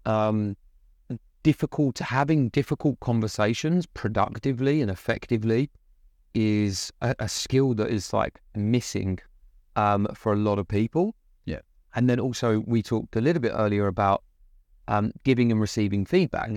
um, 0.06 0.56
difficult 1.42 1.98
having 1.98 2.48
difficult 2.50 3.00
conversations 3.00 3.86
productively 3.86 4.80
and 4.82 4.90
effectively 4.90 5.70
is 6.34 6.92
a, 7.00 7.14
a 7.18 7.28
skill 7.28 7.74
that 7.74 7.90
is 7.90 8.12
like 8.12 8.40
missing 8.54 9.18
um, 9.76 10.06
for 10.14 10.32
a 10.32 10.36
lot 10.36 10.58
of 10.58 10.68
people. 10.68 11.14
Yeah. 11.46 11.60
And 11.94 12.08
then 12.08 12.20
also 12.20 12.60
we 12.60 12.82
talked 12.82 13.16
a 13.16 13.20
little 13.20 13.40
bit 13.40 13.52
earlier 13.54 13.86
about 13.86 14.22
um, 14.86 15.12
giving 15.24 15.50
and 15.50 15.60
receiving 15.60 16.04
feedback, 16.04 16.48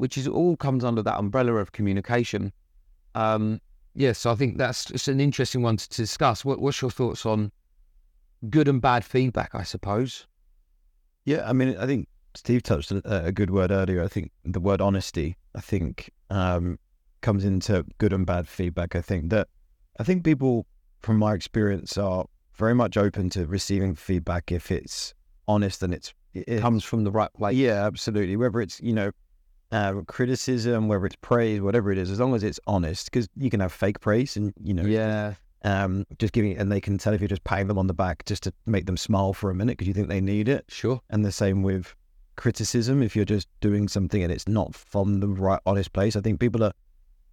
which 0.00 0.16
is 0.16 0.26
all 0.26 0.56
comes 0.56 0.82
under 0.82 1.02
that 1.02 1.18
umbrella 1.18 1.56
of 1.56 1.72
communication. 1.72 2.50
Um, 3.14 3.60
yes, 3.94 4.24
I 4.24 4.34
think 4.34 4.56
that's 4.56 4.86
just 4.86 5.08
an 5.08 5.20
interesting 5.20 5.60
one 5.60 5.76
to 5.76 5.88
discuss. 5.90 6.42
What, 6.42 6.58
what's 6.58 6.80
your 6.80 6.90
thoughts 6.90 7.26
on 7.26 7.52
good 8.48 8.66
and 8.66 8.80
bad 8.80 9.04
feedback? 9.04 9.54
I 9.54 9.62
suppose. 9.62 10.26
Yeah, 11.26 11.46
I 11.46 11.52
mean, 11.52 11.76
I 11.76 11.84
think 11.84 12.08
Steve 12.34 12.62
touched 12.62 12.90
on 12.90 13.02
a 13.04 13.30
good 13.30 13.50
word 13.50 13.70
earlier. 13.70 14.02
I 14.02 14.08
think 14.08 14.30
the 14.42 14.58
word 14.58 14.80
honesty, 14.80 15.36
I 15.54 15.60
think, 15.60 16.10
um, 16.30 16.78
comes 17.20 17.44
into 17.44 17.84
good 17.98 18.14
and 18.14 18.24
bad 18.24 18.48
feedback. 18.48 18.96
I 18.96 19.02
think 19.02 19.28
that, 19.28 19.48
I 19.98 20.04
think 20.04 20.24
people, 20.24 20.64
from 21.00 21.18
my 21.18 21.34
experience, 21.34 21.98
are 21.98 22.24
very 22.54 22.74
much 22.74 22.96
open 22.96 23.28
to 23.30 23.46
receiving 23.46 23.94
feedback 23.94 24.50
if 24.50 24.70
it's 24.70 25.12
honest 25.46 25.82
and 25.82 25.92
it's 25.92 26.14
it 26.32 26.60
Comes 26.60 26.84
from 26.84 27.04
the 27.04 27.10
right 27.10 27.32
place. 27.34 27.56
yeah, 27.56 27.84
absolutely. 27.84 28.36
Whether 28.36 28.62
it's 28.62 28.80
you 28.80 28.94
know 28.94 29.10
uh, 29.72 30.00
criticism, 30.06 30.88
whether 30.88 31.06
it's 31.06 31.16
praise, 31.20 31.60
whatever 31.60 31.92
it 31.92 31.98
is, 31.98 32.10
as 32.10 32.20
long 32.20 32.34
as 32.34 32.42
it's 32.42 32.60
honest, 32.66 33.06
because 33.10 33.28
you 33.36 33.50
can 33.50 33.60
have 33.60 33.72
fake 33.72 34.00
praise 34.00 34.36
and 34.36 34.52
you 34.62 34.74
know 34.74 34.84
Yeah. 34.84 35.34
um, 35.64 36.06
just 36.18 36.32
giving 36.32 36.56
and 36.56 36.70
they 36.72 36.80
can 36.80 36.98
tell 36.98 37.12
if 37.12 37.20
you're 37.20 37.28
just 37.28 37.44
patting 37.44 37.68
them 37.68 37.78
on 37.78 37.86
the 37.86 37.94
back 37.94 38.24
just 38.26 38.42
to 38.44 38.52
make 38.66 38.86
them 38.86 38.96
smile 38.96 39.32
for 39.32 39.50
a 39.50 39.54
minute 39.54 39.72
because 39.78 39.88
you 39.88 39.94
think 39.94 40.08
they 40.08 40.20
need 40.20 40.48
it. 40.48 40.64
Sure. 40.68 41.00
And 41.10 41.24
the 41.24 41.32
same 41.32 41.62
with 41.62 41.94
criticism. 42.36 43.02
If 43.02 43.14
you're 43.14 43.24
just 43.24 43.48
doing 43.60 43.86
something 43.88 44.22
and 44.22 44.32
it's 44.32 44.48
not 44.48 44.74
from 44.74 45.20
the 45.20 45.28
right 45.28 45.60
honest 45.66 45.92
place, 45.92 46.16
I 46.16 46.20
think 46.20 46.40
people 46.40 46.64
are 46.64 46.72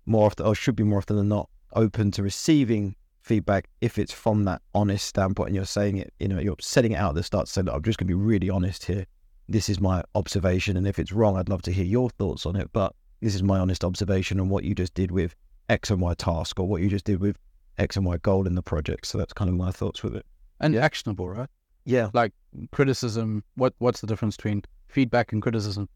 more 0.06 0.26
often 0.28 0.46
or 0.46 0.54
should 0.56 0.76
be 0.76 0.84
more 0.84 1.00
often 1.00 1.16
than 1.18 1.30
not 1.30 1.50
open 1.74 2.12
to 2.12 2.24
receiving 2.24 2.96
feedback 3.22 3.68
if 3.82 3.98
it's 3.98 4.14
from 4.14 4.46
that 4.46 4.62
honest 4.74 5.06
standpoint 5.08 5.48
and 5.48 5.56
you're 5.56 5.66
saying 5.66 5.98
it, 5.98 6.14
you 6.20 6.28
know, 6.30 6.40
you're 6.40 6.56
setting 6.62 6.94
it 6.94 6.96
out 6.96 7.10
at 7.10 7.16
the 7.16 7.24
start, 7.24 7.48
saying, 7.48 7.66
"Look, 7.66 7.76
I'm 7.76 7.84
just 7.84 7.98
gonna 8.00 8.08
be 8.08 8.14
really 8.14 8.50
honest 8.50 8.86
here. 8.86 9.06
This 9.50 9.70
is 9.70 9.80
my 9.80 10.04
observation, 10.16 10.78
and 10.78 10.88
if 10.88 11.00
it's 11.00 11.12
wrong, 11.12 11.38
I'd 11.38 11.50
love 11.50 11.62
to 11.64 11.72
hear 11.72 11.86
your 11.86 12.10
thoughts 12.10 12.46
on 12.46 12.56
it. 12.56 12.70
But 12.74 12.94
this 13.22 13.36
is 13.36 13.44
my 13.44 13.60
honest 13.60 13.84
observation 13.84 14.40
on 14.40 14.50
what 14.50 14.64
you 14.64 14.76
just 14.76 14.94
did 14.94 15.12
with 15.12 15.36
X 15.70 15.90
and 15.90 16.02
Y 16.02 16.14
task, 16.16 16.60
or 16.60 16.68
what 16.68 16.82
you 16.82 16.90
just 16.90 17.06
did 17.06 17.20
with 17.20 17.38
X 17.78 17.96
and 17.98 18.06
Y 18.06 18.18
goal 18.18 18.48
in 18.48 18.56
the 18.56 18.62
project. 18.62 19.06
So 19.06 19.18
that's 19.18 19.34
kind 19.34 19.50
of 19.50 19.56
my 19.56 19.72
thoughts 19.72 20.04
with 20.04 20.16
it. 20.16 20.26
and 20.60 20.76
actionable, 20.76 21.30
right? 21.30 21.50
Yeah, 21.86 22.10
Like 22.14 22.34
criticism. 22.72 23.44
What 23.56 23.74
what's 23.78 24.02
the 24.02 24.08
difference 24.08 24.36
between 24.36 24.64
feedback 24.90 25.32
and 25.32 25.42
criticism? 25.42 25.88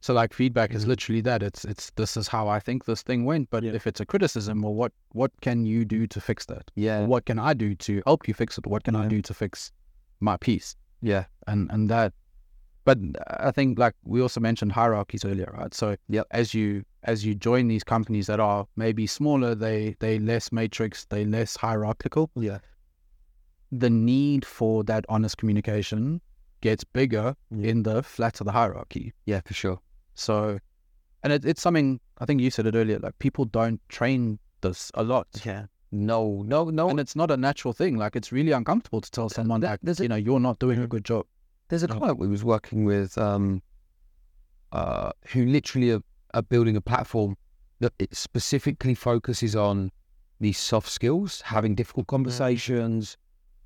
So 0.00 0.14
like 0.14 0.32
feedback 0.32 0.72
is 0.72 0.82
mm-hmm. 0.82 0.90
literally 0.90 1.20
that. 1.22 1.42
It's 1.42 1.64
it's 1.64 1.90
this 1.96 2.16
is 2.16 2.28
how 2.28 2.46
I 2.48 2.60
think 2.60 2.84
this 2.84 3.02
thing 3.02 3.24
went. 3.24 3.50
But 3.50 3.64
Yeah. 3.64 3.72
if 3.72 3.86
it's 3.86 4.00
a 4.00 4.06
criticism, 4.06 4.62
well, 4.62 4.74
what 4.74 4.92
what 5.10 5.32
can 5.40 5.64
you 5.64 5.84
do 5.84 6.06
to 6.06 6.20
fix 6.20 6.46
that? 6.46 6.70
Yeah. 6.76 7.06
What 7.06 7.24
can 7.24 7.38
I 7.38 7.54
do 7.54 7.74
to 7.74 8.02
help 8.06 8.28
you 8.28 8.34
fix 8.34 8.58
it? 8.58 8.66
What 8.66 8.84
can 8.84 8.94
I 8.94 9.08
do 9.08 9.20
to 9.22 9.34
fix 9.34 9.72
my 10.20 10.36
piece? 10.36 10.76
Yeah. 11.00 11.24
and 11.48 11.68
and 11.72 11.90
that 11.90 12.12
but 12.84 12.98
uh, 12.98 13.48
i 13.48 13.50
think 13.50 13.78
like 13.78 13.94
we 14.04 14.20
also 14.20 14.40
mentioned 14.40 14.72
hierarchies 14.72 15.24
earlier 15.24 15.52
right 15.56 15.74
so 15.74 15.96
Yep. 16.08 16.26
as 16.30 16.54
you 16.54 16.84
as 17.04 17.24
you 17.24 17.34
join 17.34 17.68
these 17.68 17.84
companies 17.84 18.26
that 18.26 18.40
are 18.40 18.66
maybe 18.76 19.06
smaller 19.06 19.54
they 19.54 19.96
they 20.00 20.18
less 20.18 20.52
matrix 20.52 21.04
they 21.06 21.24
less 21.24 21.56
hierarchical 21.56 22.30
Yeah. 22.36 22.58
the 23.70 23.90
need 23.90 24.44
for 24.44 24.84
that 24.84 25.04
honest 25.08 25.36
communication 25.38 26.20
gets 26.60 26.84
bigger 26.84 27.34
Yeah. 27.50 27.70
in 27.70 27.82
the 27.82 28.02
flatter 28.02 28.44
the 28.44 28.52
hierarchy 28.52 29.12
Yeah, 29.26 29.40
for 29.44 29.54
sure. 29.54 29.78
so 30.14 30.58
and 31.22 31.32
it, 31.32 31.44
it's 31.44 31.62
something 31.62 32.00
i 32.18 32.24
think 32.24 32.40
you 32.40 32.50
said 32.50 32.66
it 32.66 32.74
earlier 32.74 32.98
like 32.98 33.18
people 33.18 33.44
don't 33.44 33.80
train 33.88 34.38
this 34.60 34.90
a 34.94 35.02
lot 35.02 35.26
yeah, 35.44 35.66
No, 35.90 36.42
no, 36.46 36.70
no. 36.70 36.88
and 36.88 37.00
it's 37.00 37.16
not 37.16 37.30
a 37.30 37.36
natural 37.36 37.72
thing 37.74 37.96
like 37.96 38.14
it's 38.16 38.30
really 38.32 38.52
uncomfortable 38.52 39.00
to 39.00 39.10
tell 39.10 39.28
someone 39.28 39.60
that, 39.60 39.80
like 39.82 39.98
you 39.98 40.08
know 40.08 40.16
you're 40.16 40.40
not 40.40 40.58
doing 40.58 40.78
a 40.78 40.82
mm-hmm. 40.82 40.88
good 40.90 41.04
job 41.04 41.26
There's 41.72 41.84
a 41.84 41.88
client 41.88 42.18
we 42.18 42.28
was 42.28 42.44
working 42.44 42.84
with 42.84 43.16
um, 43.16 43.62
uh, 44.72 45.10
who 45.28 45.46
literally 45.46 45.92
are, 45.92 46.02
are 46.34 46.42
building 46.42 46.76
a 46.76 46.82
platform 46.82 47.34
that 47.80 47.94
it 47.98 48.14
specifically 48.14 48.94
focuses 48.94 49.56
on 49.56 49.90
these 50.38 50.58
soft 50.58 50.90
skills, 50.90 51.40
having 51.40 51.74
difficult 51.74 52.08
conversations, 52.08 53.16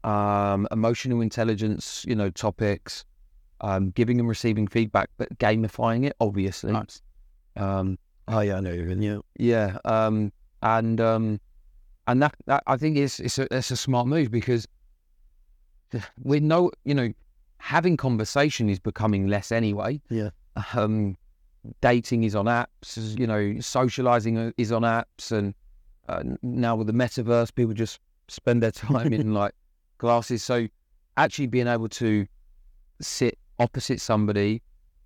um, 0.04 0.68
emotional 0.70 1.20
intelligence, 1.20 2.04
you 2.06 2.14
know, 2.14 2.30
topics, 2.30 3.04
um, 3.62 3.90
giving 3.90 4.20
and 4.20 4.28
receiving 4.28 4.68
feedback, 4.68 5.10
but 5.18 5.36
gamifying 5.38 6.06
it, 6.06 6.14
obviously. 6.20 6.74
nice. 6.74 7.02
Um, 7.56 7.98
oh 8.28 8.38
yeah, 8.38 8.58
I 8.58 8.60
know 8.60 8.72
even 8.72 9.02
yeah, 9.02 9.18
yeah, 9.36 9.78
um, 9.84 10.30
and 10.62 11.00
um, 11.00 11.40
and 12.06 12.22
that, 12.22 12.36
that 12.46 12.62
I 12.68 12.76
think 12.76 12.98
is 12.98 13.18
it's 13.18 13.40
a 13.40 13.52
it's 13.52 13.72
a 13.72 13.76
smart 13.76 14.06
move 14.06 14.30
because 14.30 14.68
we 16.22 16.38
know 16.38 16.70
you 16.84 16.94
know 16.94 17.12
having 17.58 17.96
conversation 17.96 18.68
is 18.68 18.78
becoming 18.78 19.26
less 19.26 19.52
anyway. 19.52 20.00
Yeah. 20.08 20.30
Um, 20.74 21.16
dating 21.80 22.24
is 22.24 22.34
on 22.34 22.46
apps. 22.46 23.18
You 23.18 23.26
know, 23.26 23.60
socializing 23.60 24.52
is 24.56 24.72
on 24.72 24.82
apps, 24.82 25.32
and 25.32 25.54
uh, 26.08 26.22
now 26.42 26.76
with 26.76 26.86
the 26.86 26.92
metaverse, 26.92 27.54
people 27.54 27.74
just 27.74 28.00
spend 28.28 28.62
their 28.62 28.70
time 28.70 29.12
in 29.12 29.34
like 29.40 29.52
classes. 29.98 30.42
So 30.42 30.68
actually 31.16 31.46
being 31.46 31.66
able 31.66 31.88
to 31.88 32.26
sit 33.00 33.38
opposite 33.58 34.00
somebody, 34.00 34.62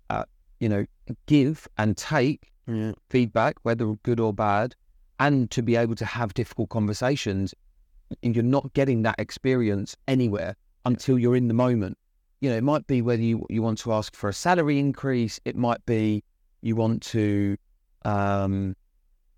uh, 0.09 0.25
you 0.59 0.69
know, 0.69 0.85
give 1.25 1.67
and 1.77 1.97
take 1.97 2.51
yeah, 2.67 2.91
feedback, 3.09 3.57
whether 3.63 3.93
good 4.03 4.19
or 4.19 4.33
bad, 4.33 4.75
and 5.19 5.49
to 5.51 5.61
be 5.61 5.75
able 5.75 5.95
to 5.95 6.05
have 6.05 6.33
difficult 6.33 6.69
conversations. 6.69 7.53
And 8.23 8.35
you're 8.35 8.43
not 8.43 8.73
getting 8.73 9.03
that 9.03 9.15
experience 9.19 9.95
anywhere 10.07 10.55
until 10.85 11.17
you're 11.17 11.35
in 11.35 11.47
the 11.47 11.53
moment. 11.53 11.97
You 12.41 12.49
know, 12.49 12.57
it 12.57 12.63
might 12.63 12.87
be 12.87 13.01
whether 13.03 13.21
you, 13.21 13.45
you 13.49 13.61
want 13.61 13.77
to 13.79 13.93
ask 13.93 14.15
for 14.15 14.27
a 14.27 14.33
salary 14.33 14.79
increase. 14.79 15.39
It 15.45 15.55
might 15.55 15.85
be 15.85 16.23
you 16.61 16.75
want 16.75 17.03
to, 17.03 17.55
um, 18.03 18.75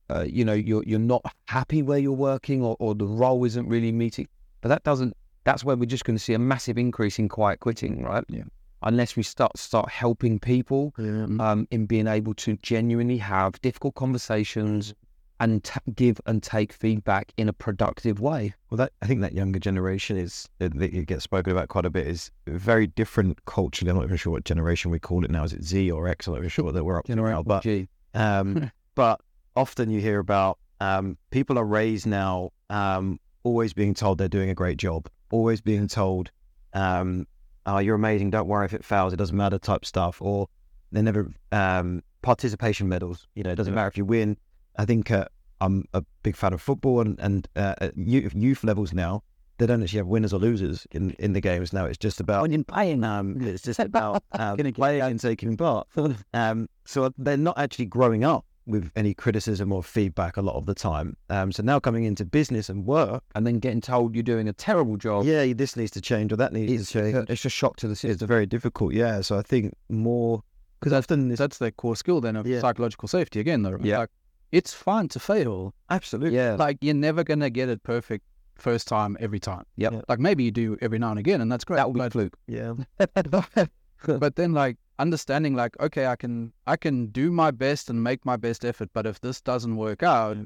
uh, 0.09 0.21
you 0.21 0.45
know, 0.45 0.53
you're 0.53 0.83
you're 0.85 0.99
not 0.99 1.21
happy 1.47 1.81
where 1.81 1.97
you're 1.99 2.13
working, 2.13 2.63
or, 2.63 2.77
or 2.79 2.95
the 2.95 3.05
role 3.05 3.43
isn't 3.43 3.67
really 3.67 3.91
meeting. 3.91 4.27
But 4.61 4.69
that 4.69 4.83
doesn't. 4.83 5.15
That's 5.43 5.65
where 5.65 5.75
we're 5.75 5.85
just 5.85 6.05
going 6.05 6.17
to 6.17 6.23
see 6.23 6.33
a 6.33 6.39
massive 6.39 6.77
increase 6.77 7.19
in 7.19 7.27
quiet 7.27 7.59
quitting, 7.59 8.03
right? 8.03 8.23
Yeah. 8.29 8.43
Unless 8.83 9.17
we 9.17 9.23
start 9.23 9.57
start 9.57 9.89
helping 9.89 10.39
people 10.39 10.93
yeah. 10.97 11.25
um, 11.39 11.67
in 11.71 11.85
being 11.85 12.07
able 12.07 12.33
to 12.35 12.57
genuinely 12.61 13.17
have 13.17 13.59
difficult 13.61 13.95
conversations 13.95 14.93
and 15.39 15.63
t- 15.63 15.80
give 15.96 16.22
and 16.26 16.41
take 16.43 16.72
feedback 16.72 17.34
in 17.38 17.50
a 17.50 17.54
productive 17.54 18.19
way. 18.19 18.54
Well, 18.69 18.78
that 18.78 18.93
I 19.02 19.08
think 19.08 19.22
that 19.22 19.34
younger 19.34 19.60
generation 19.60 20.17
is 20.17 20.48
that 20.60 20.78
that 20.80 20.93
it 20.93 21.08
gets 21.08 21.24
spoken 21.24 21.52
about 21.52 21.67
quite 21.69 21.86
a 21.86 21.89
bit. 21.89 22.08
Is 22.08 22.32
very 22.48 22.88
different 22.88 23.43
culturally. 23.46 23.89
I'm 23.91 23.98
not 23.98 24.06
even 24.06 24.17
sure 24.17 24.32
what 24.32 24.46
generation 24.46 24.91
we 24.91 25.00
call 25.00 25.24
it 25.26 25.32
now. 25.32 25.43
Is 25.43 25.54
it 25.54 25.63
Z 25.63 25.91
or 25.91 26.08
X? 26.08 26.28
I'm 26.28 26.34
not 26.34 26.39
even 26.39 26.50
sure 26.50 26.72
that 26.72 26.84
we're 26.84 26.98
up 27.00 27.06
to 27.06 27.15
now. 27.15 27.43
But 27.43 27.65
um, 28.13 28.72
but 28.96 29.22
often 29.56 29.89
you 29.89 30.00
hear 30.02 30.19
about 30.19 30.60
um, 30.80 31.17
people 31.32 31.58
are 31.58 31.65
raised 31.65 32.06
now 32.08 32.52
um, 32.69 33.19
always 33.43 33.74
being 33.74 33.93
told 33.93 34.17
they're 34.17 34.28
doing 34.28 34.50
a 34.50 34.56
great 34.56 34.78
job, 34.78 35.10
always 35.32 35.62
being 35.62 35.88
told, 35.88 36.32
um, 36.74 37.26
"Oh, 37.65 37.80
you're 37.80 37.96
amazing. 37.96 38.30
Don't 38.30 38.48
worry 38.48 38.65
if 38.65 38.74
it 38.74 38.86
fails. 38.86 39.13
It 39.13 39.17
doesn't 39.17 39.36
matter." 39.38 39.58
Type 39.58 39.84
stuff, 39.86 40.22
or 40.22 40.48
they 40.91 41.02
never 41.02 41.32
um, 41.52 42.04
participation 42.22 42.88
medals. 42.88 43.28
You 43.36 43.43
know, 43.43 43.52
it 43.52 43.56
doesn't 43.56 43.74
Yeah. 43.74 43.76
matter 43.76 43.88
if 43.89 43.98
you 43.98 44.06
win. 44.06 44.38
I 44.77 44.86
think 44.86 45.12
uh, 45.12 45.25
I'm 45.62 45.86
a 45.93 46.03
big 46.23 46.36
fan 46.36 46.53
of 46.53 46.62
football, 46.62 47.01
and 47.01 47.19
and 47.19 47.47
uh, 47.55 47.75
at 47.79 47.97
youth, 47.97 48.33
youth 48.36 48.63
levels 48.63 48.93
now. 48.93 49.23
They 49.59 49.67
don't 49.67 49.83
actually 49.83 49.97
have 49.99 50.07
winners 50.07 50.33
or 50.33 50.39
losers 50.39 50.88
in, 50.91 51.12
in 51.19 51.33
the 51.33 51.39
games 51.39 51.71
now. 51.73 51.86
It's 51.86 51.97
just 51.97 52.19
about 52.19 52.49
you're 52.49 52.63
playing. 52.63 53.03
Um, 53.03 53.38
it's 53.39 53.62
just 53.62 53.79
about 53.91 54.23
um, 54.31 54.57
playing 54.57 55.01
and 55.03 55.19
taking 55.19 55.55
part. 55.55 55.88
Um, 56.33 56.67
so 56.86 57.13
they're 57.19 57.38
not 57.38 57.57
actually 57.59 57.86
growing 57.86 58.23
up 58.23 58.45
with 58.65 58.89
any 58.95 59.13
criticism 59.13 59.71
or 59.71 59.83
feedback 59.83 60.38
a 60.38 60.41
lot 60.41 60.55
of 60.55 60.65
the 60.65 60.73
time. 60.73 61.15
Um, 61.29 61.51
so 61.51 61.62
now 61.62 61.79
coming 61.79 62.05
into 62.05 62.25
business 62.25 62.67
and 62.67 62.83
work, 62.86 63.23
and 63.36 63.45
then 63.45 63.59
getting 63.59 63.79
told 63.79 64.15
you're 64.15 64.23
doing 64.23 64.47
a 64.49 64.53
terrible 64.53 64.97
job. 64.97 65.25
yeah, 65.25 65.53
this 65.53 65.75
needs 65.75 65.91
to 65.91 66.01
change 66.01 66.33
or 66.33 66.38
that 66.38 66.51
needs 66.51 66.71
It's, 66.71 66.91
to 66.93 67.12
change. 67.13 67.29
it's 67.29 67.45
a 67.45 67.49
shock 67.49 67.75
to 67.77 67.88
the 67.88 67.95
system. 67.95 68.12
It's 68.12 68.23
very 68.23 68.47
difficult, 68.47 68.93
yeah. 68.93 69.21
So 69.21 69.38
I 69.38 69.43
think 69.43 69.75
more 69.88 70.41
because 70.81 71.05
this, 71.05 71.38
that's 71.39 71.59
their 71.59 71.71
core 71.71 71.95
skill 71.95 72.21
then 72.21 72.36
of 72.36 72.47
Yeah. 72.47 72.59
psychological 72.59 73.07
safety 73.07 73.39
again 73.39 73.62
though 73.62 73.71
right? 73.71 73.86
Yeah. 73.86 73.97
like 73.99 74.09
it's 74.53 74.73
fine 74.73 75.07
to 75.09 75.19
fail 75.19 75.73
absolutely, 75.89 76.37
Yeah. 76.37 76.55
like 76.65 76.77
you're 76.81 76.93
never 77.07 77.23
gonna 77.23 77.49
get 77.49 77.67
it 77.69 77.81
perfect 77.83 78.23
first 78.55 78.87
time 78.87 79.17
every 79.19 79.39
time 79.39 79.63
Yep. 79.77 79.91
Yeah. 79.93 80.01
like 80.07 80.19
maybe 80.19 80.43
you 80.43 80.51
do 80.51 80.77
every 80.81 80.99
now 80.99 81.09
and 81.09 81.19
again 81.19 81.41
and 81.41 81.51
that's 81.51 81.65
great 81.65 81.77
That 81.77 81.87
will 81.87 81.93
be 81.95 81.99
but, 81.99 82.11
fluke. 82.13 82.35
yeah, 82.47 82.73
but 84.23 84.35
then 84.35 84.53
like 84.53 84.77
understanding 84.99 85.55
like 85.55 85.73
okay 85.79 86.05
i 86.05 86.15
can 86.15 86.53
i 86.67 86.75
can 86.75 87.07
do 87.07 87.31
my 87.31 87.49
best 87.51 87.89
and 87.89 88.03
make 88.03 88.23
my 88.25 88.35
best 88.37 88.63
effort 88.63 88.89
but 88.93 89.05
if 89.07 89.19
this 89.21 89.41
doesn't 89.41 89.75
work 89.75 90.03
out 90.03 90.37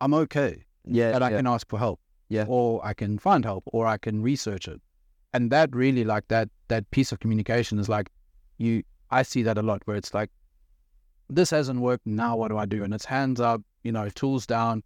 i'm 0.00 0.14
okay 0.14 0.64
Yeah. 0.84 1.14
and 1.14 1.22
i 1.24 1.30
yeah. 1.30 1.36
can 1.38 1.46
ask 1.46 1.68
for 1.68 1.78
help 1.78 2.00
Yeah. 2.28 2.44
or 2.48 2.84
i 2.84 2.92
can 2.94 3.18
find 3.18 3.44
help 3.44 3.64
or 3.72 3.86
i 3.86 3.98
can 3.98 4.22
research 4.22 4.66
it 4.68 4.80
and 5.32 5.52
that 5.52 5.74
really 5.74 6.04
like 6.04 6.26
that 6.28 6.48
that 6.68 6.90
piece 6.90 7.12
of 7.12 7.20
communication 7.20 7.78
is 7.78 7.88
like 7.88 8.10
you 8.58 8.82
i 9.10 9.22
see 9.22 9.42
that 9.44 9.58
a 9.58 9.62
lot 9.62 9.82
where 9.86 9.96
it's 9.96 10.12
like 10.12 10.30
this 11.28 11.50
hasn't 11.50 11.80
worked 11.80 12.06
now 12.06 12.36
what 12.36 12.48
do 12.48 12.58
i 12.58 12.64
do? 12.66 12.82
And 12.84 12.92
it's 12.94 13.04
hands 13.04 13.40
up 13.40 13.62
you 13.82 13.92
know 13.92 14.08
tools 14.10 14.46
down. 14.46 14.82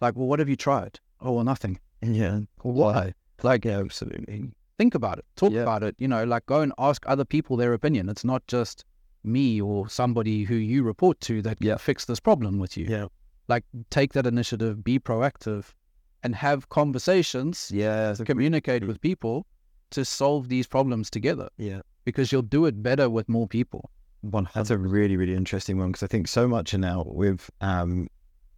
Like 0.00 0.16
well 0.16 0.26
what 0.26 0.38
have 0.38 0.48
you 0.48 0.56
tried? 0.56 0.98
Oh 1.20 1.32
well 1.32 1.44
nothing. 1.44 1.78
Yeah, 2.02 2.40
why? 2.62 3.14
Like 3.42 3.64
yeah, 3.64 3.78
absolutely. 3.78 4.50
think 4.78 4.94
about 4.94 5.18
it. 5.18 5.24
Talk 5.36 5.52
Yeah. 5.52 5.62
about 5.62 5.82
it. 5.82 5.94
You 5.98 6.08
know 6.08 6.24
like 6.24 6.46
go 6.46 6.60
and 6.60 6.72
ask 6.78 7.04
other 7.06 7.24
people 7.24 7.56
their 7.56 7.72
opinion. 7.74 8.08
It's 8.08 8.24
not 8.24 8.46
just 8.46 8.84
me 9.22 9.60
or 9.60 9.88
somebody 9.88 10.44
who 10.44 10.54
you 10.54 10.82
report 10.82 11.20
to 11.20 11.42
that 11.42 11.60
can 11.60 11.76
fix 11.78 12.06
this 12.06 12.20
problem 12.20 12.58
with 12.58 12.76
you. 12.76 12.86
Yeah, 12.86 13.06
like 13.48 13.64
take 13.90 14.12
that 14.14 14.26
initiative 14.26 14.82
be 14.82 14.98
proactive 14.98 15.74
and 16.22 16.34
have 16.34 16.68
conversations 16.68 17.70
yeah. 17.72 18.12
to 18.14 18.24
communicate 18.24 18.86
with 18.86 19.00
people 19.00 19.46
to 19.90 20.04
solve 20.04 20.48
these 20.48 20.66
problems 20.66 21.10
together. 21.10 21.48
Yeah. 21.58 21.80
because 22.04 22.32
you'll 22.32 22.50
do 22.58 22.64
it 22.66 22.82
better 22.82 23.10
with 23.10 23.28
more 23.28 23.46
people 23.46 23.90
One, 24.22 24.48
that's 24.54 24.70
a 24.70 24.78
really, 24.78 25.16
really 25.16 25.34
interesting 25.34 25.78
one 25.78 25.88
because 25.92 26.02
I 26.02 26.06
think 26.06 26.28
so 26.28 26.46
much 26.46 26.74
now 26.74 27.04
with 27.06 27.48
um, 27.60 28.08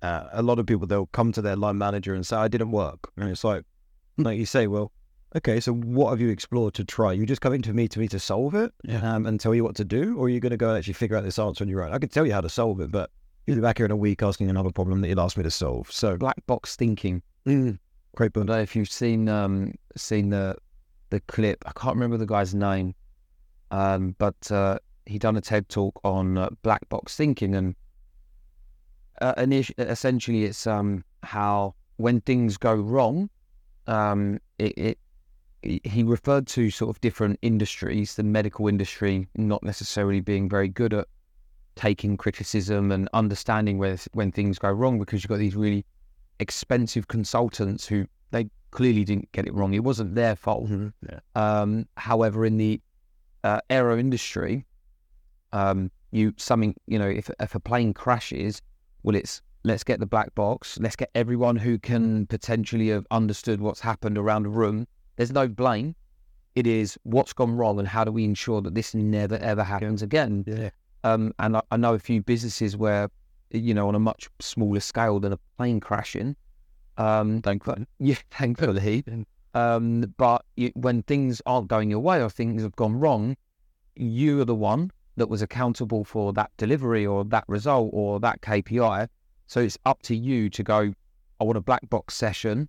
uh, 0.02 0.24
a 0.32 0.42
lot 0.42 0.58
of 0.58 0.66
people, 0.66 0.86
they'll 0.86 1.06
come 1.06 1.30
to 1.32 1.42
their 1.42 1.56
line 1.56 1.78
manager 1.78 2.14
and 2.14 2.26
say, 2.26 2.36
I 2.36 2.48
didn't 2.48 2.72
work. 2.72 2.98
And 3.16 3.28
it's 3.30 3.44
like, 3.44 3.62
like 4.18 4.38
you 4.38 4.46
say, 4.46 4.66
well, 4.66 4.90
okay, 5.36 5.60
so 5.60 5.72
what 5.72 6.10
have 6.10 6.20
you 6.20 6.28
explored 6.30 6.74
to 6.74 6.84
try? 6.84 7.12
You 7.12 7.24
just 7.26 7.40
coming 7.40 7.62
to 7.62 7.72
me 7.72 7.86
to 7.88 7.98
me 8.00 8.08
to 8.08 8.18
solve 8.18 8.54
it 8.54 8.72
Yeah. 8.82 9.14
um, 9.14 9.24
and 9.26 9.38
tell 9.38 9.54
you 9.54 9.62
what 9.62 9.76
to 9.76 9.84
do? 9.84 10.16
Or 10.18 10.26
are 10.26 10.28
you 10.28 10.40
going 10.40 10.50
to 10.50 10.56
go 10.56 10.70
and 10.70 10.78
actually 10.78 10.94
figure 10.94 11.16
out 11.16 11.22
this 11.24 11.38
answer 11.38 11.62
on 11.62 11.68
your 11.68 11.84
own? 11.84 11.92
I 11.92 11.98
can 11.98 12.08
tell 12.08 12.26
you 12.26 12.32
how 12.32 12.40
to 12.40 12.48
solve 12.48 12.80
it, 12.80 12.90
but 12.90 13.10
you'll 13.46 13.56
be 13.56 13.62
back 13.62 13.78
here 13.78 13.86
in 13.86 13.92
a 13.92 13.96
week 13.96 14.22
asking 14.22 14.50
another 14.50 14.70
problem 14.72 15.00
that 15.02 15.08
you'd 15.08 15.18
asked 15.20 15.36
me 15.36 15.44
to 15.44 15.50
solve. 15.50 15.90
So, 15.92 16.16
Black 16.16 16.44
box 16.46 16.74
thinking. 16.76 17.22
mm, 17.46 17.78
great 18.16 18.26
I 18.26 18.28
book. 18.30 18.46
don't 18.48 18.56
know 18.56 18.62
if 18.62 18.74
you've 18.76 18.90
seen 18.90 19.28
um 19.28 19.74
seen 19.96 20.30
the 20.30 20.56
the 21.10 21.20
clip. 21.20 21.62
I 21.66 21.72
can't 21.72 21.94
remember 21.94 22.16
the 22.16 22.26
guy's 22.26 22.54
name, 22.54 22.94
um, 23.70 24.14
but 24.18 24.50
uh, 24.50 24.78
he 25.06 25.18
done 25.18 25.36
a 25.36 25.40
TED 25.40 25.68
talk 25.68 26.00
on 26.04 26.38
uh, 26.38 26.50
black 26.62 26.88
box 26.88 27.16
thinking, 27.16 27.54
and 27.54 27.74
uh, 29.20 29.34
init- 29.34 29.78
essentially 29.78 30.44
it's 30.44 30.66
um 30.66 31.04
how 31.22 31.74
when 31.96 32.20
things 32.20 32.56
go 32.56 32.74
wrong, 32.74 33.28
um 33.86 34.38
it, 34.58 34.76
it 34.78 34.98
he 35.62 36.02
referred 36.02 36.46
to 36.48 36.70
sort 36.70 36.90
of 36.90 37.00
different 37.00 37.38
industries, 37.42 38.16
the 38.16 38.24
medical 38.24 38.66
industry 38.66 39.28
not 39.36 39.62
necessarily 39.62 40.20
being 40.20 40.48
very 40.48 40.68
good 40.68 40.92
at 40.92 41.06
taking 41.76 42.16
criticism 42.16 42.90
and 42.90 43.08
understanding 43.12 43.78
where 43.78 43.96
when 44.12 44.32
things 44.32 44.58
go 44.58 44.70
wrong 44.70 44.98
because 44.98 45.22
you've 45.22 45.28
got 45.28 45.38
these 45.38 45.56
really 45.56 45.84
expensive 46.40 47.08
consultants 47.08 47.86
who 47.86 48.06
they 48.32 48.48
clearly 48.72 49.04
didn't 49.04 49.30
get 49.32 49.46
it 49.46 49.54
wrong. 49.54 49.72
It 49.72 49.84
wasn't 49.84 50.14
their 50.14 50.34
fault. 50.34 50.68
Yeah. 50.68 51.20
Um, 51.36 51.86
however, 51.96 52.44
in 52.44 52.56
the 52.56 52.80
uh, 53.44 53.60
aero 53.70 53.98
industry, 53.98 54.66
um, 55.52 55.90
you 56.10 56.34
something 56.36 56.74
you 56.86 56.98
know 56.98 57.08
if 57.08 57.30
if 57.40 57.54
a 57.54 57.60
plane 57.60 57.94
crashes, 57.94 58.60
well, 59.02 59.16
it's 59.16 59.42
let's 59.64 59.84
get 59.84 60.00
the 60.00 60.06
black 60.06 60.34
box. 60.34 60.78
Let's 60.80 60.96
get 60.96 61.10
everyone 61.14 61.56
who 61.56 61.78
can 61.78 62.26
potentially 62.26 62.88
have 62.88 63.06
understood 63.10 63.60
what's 63.60 63.80
happened 63.80 64.18
around 64.18 64.44
the 64.44 64.48
room. 64.50 64.86
There's 65.16 65.32
no 65.32 65.48
blame. 65.48 65.94
It 66.54 66.66
is 66.66 66.98
what's 67.04 67.32
gone 67.32 67.56
wrong 67.56 67.78
and 67.78 67.88
how 67.88 68.04
do 68.04 68.12
we 68.12 68.24
ensure 68.24 68.60
that 68.60 68.74
this 68.74 68.94
never 68.94 69.36
ever 69.36 69.64
happens 69.64 70.02
again. 70.02 70.44
Yeah. 70.46 70.70
Um, 71.04 71.32
and 71.38 71.56
I, 71.56 71.62
I 71.70 71.76
know 71.76 71.94
a 71.94 71.98
few 71.98 72.22
businesses 72.22 72.76
where, 72.76 73.08
you 73.50 73.74
know, 73.74 73.88
on 73.88 73.94
a 73.94 73.98
much 73.98 74.28
smaller 74.40 74.80
scale 74.80 75.18
than 75.18 75.32
a 75.32 75.38
plane 75.56 75.80
crashing. 75.80 76.36
Um, 76.98 77.40
Thankfully. 77.40 77.86
yeah, 77.98 78.16
thankfully. 78.30 79.04
Um, 79.54 80.12
but 80.16 80.44
you, 80.56 80.70
when 80.74 81.02
things 81.04 81.40
aren't 81.46 81.68
going 81.68 81.90
your 81.90 82.00
way 82.00 82.22
or 82.22 82.30
things 82.30 82.62
have 82.62 82.76
gone 82.76 82.98
wrong, 82.98 83.36
you 83.96 84.40
are 84.40 84.44
the 84.44 84.54
one 84.54 84.90
that 85.16 85.28
was 85.28 85.42
accountable 85.42 86.04
for 86.04 86.32
that 86.32 86.50
delivery 86.56 87.06
or 87.06 87.24
that 87.24 87.44
result 87.46 87.90
or 87.92 88.20
that 88.20 88.40
KPI. 88.40 89.08
So 89.46 89.60
it's 89.60 89.78
up 89.84 90.02
to 90.02 90.16
you 90.16 90.48
to 90.50 90.62
go, 90.62 90.92
I 91.40 91.44
want 91.44 91.58
a 91.58 91.60
black 91.60 91.88
box 91.90 92.14
session, 92.14 92.68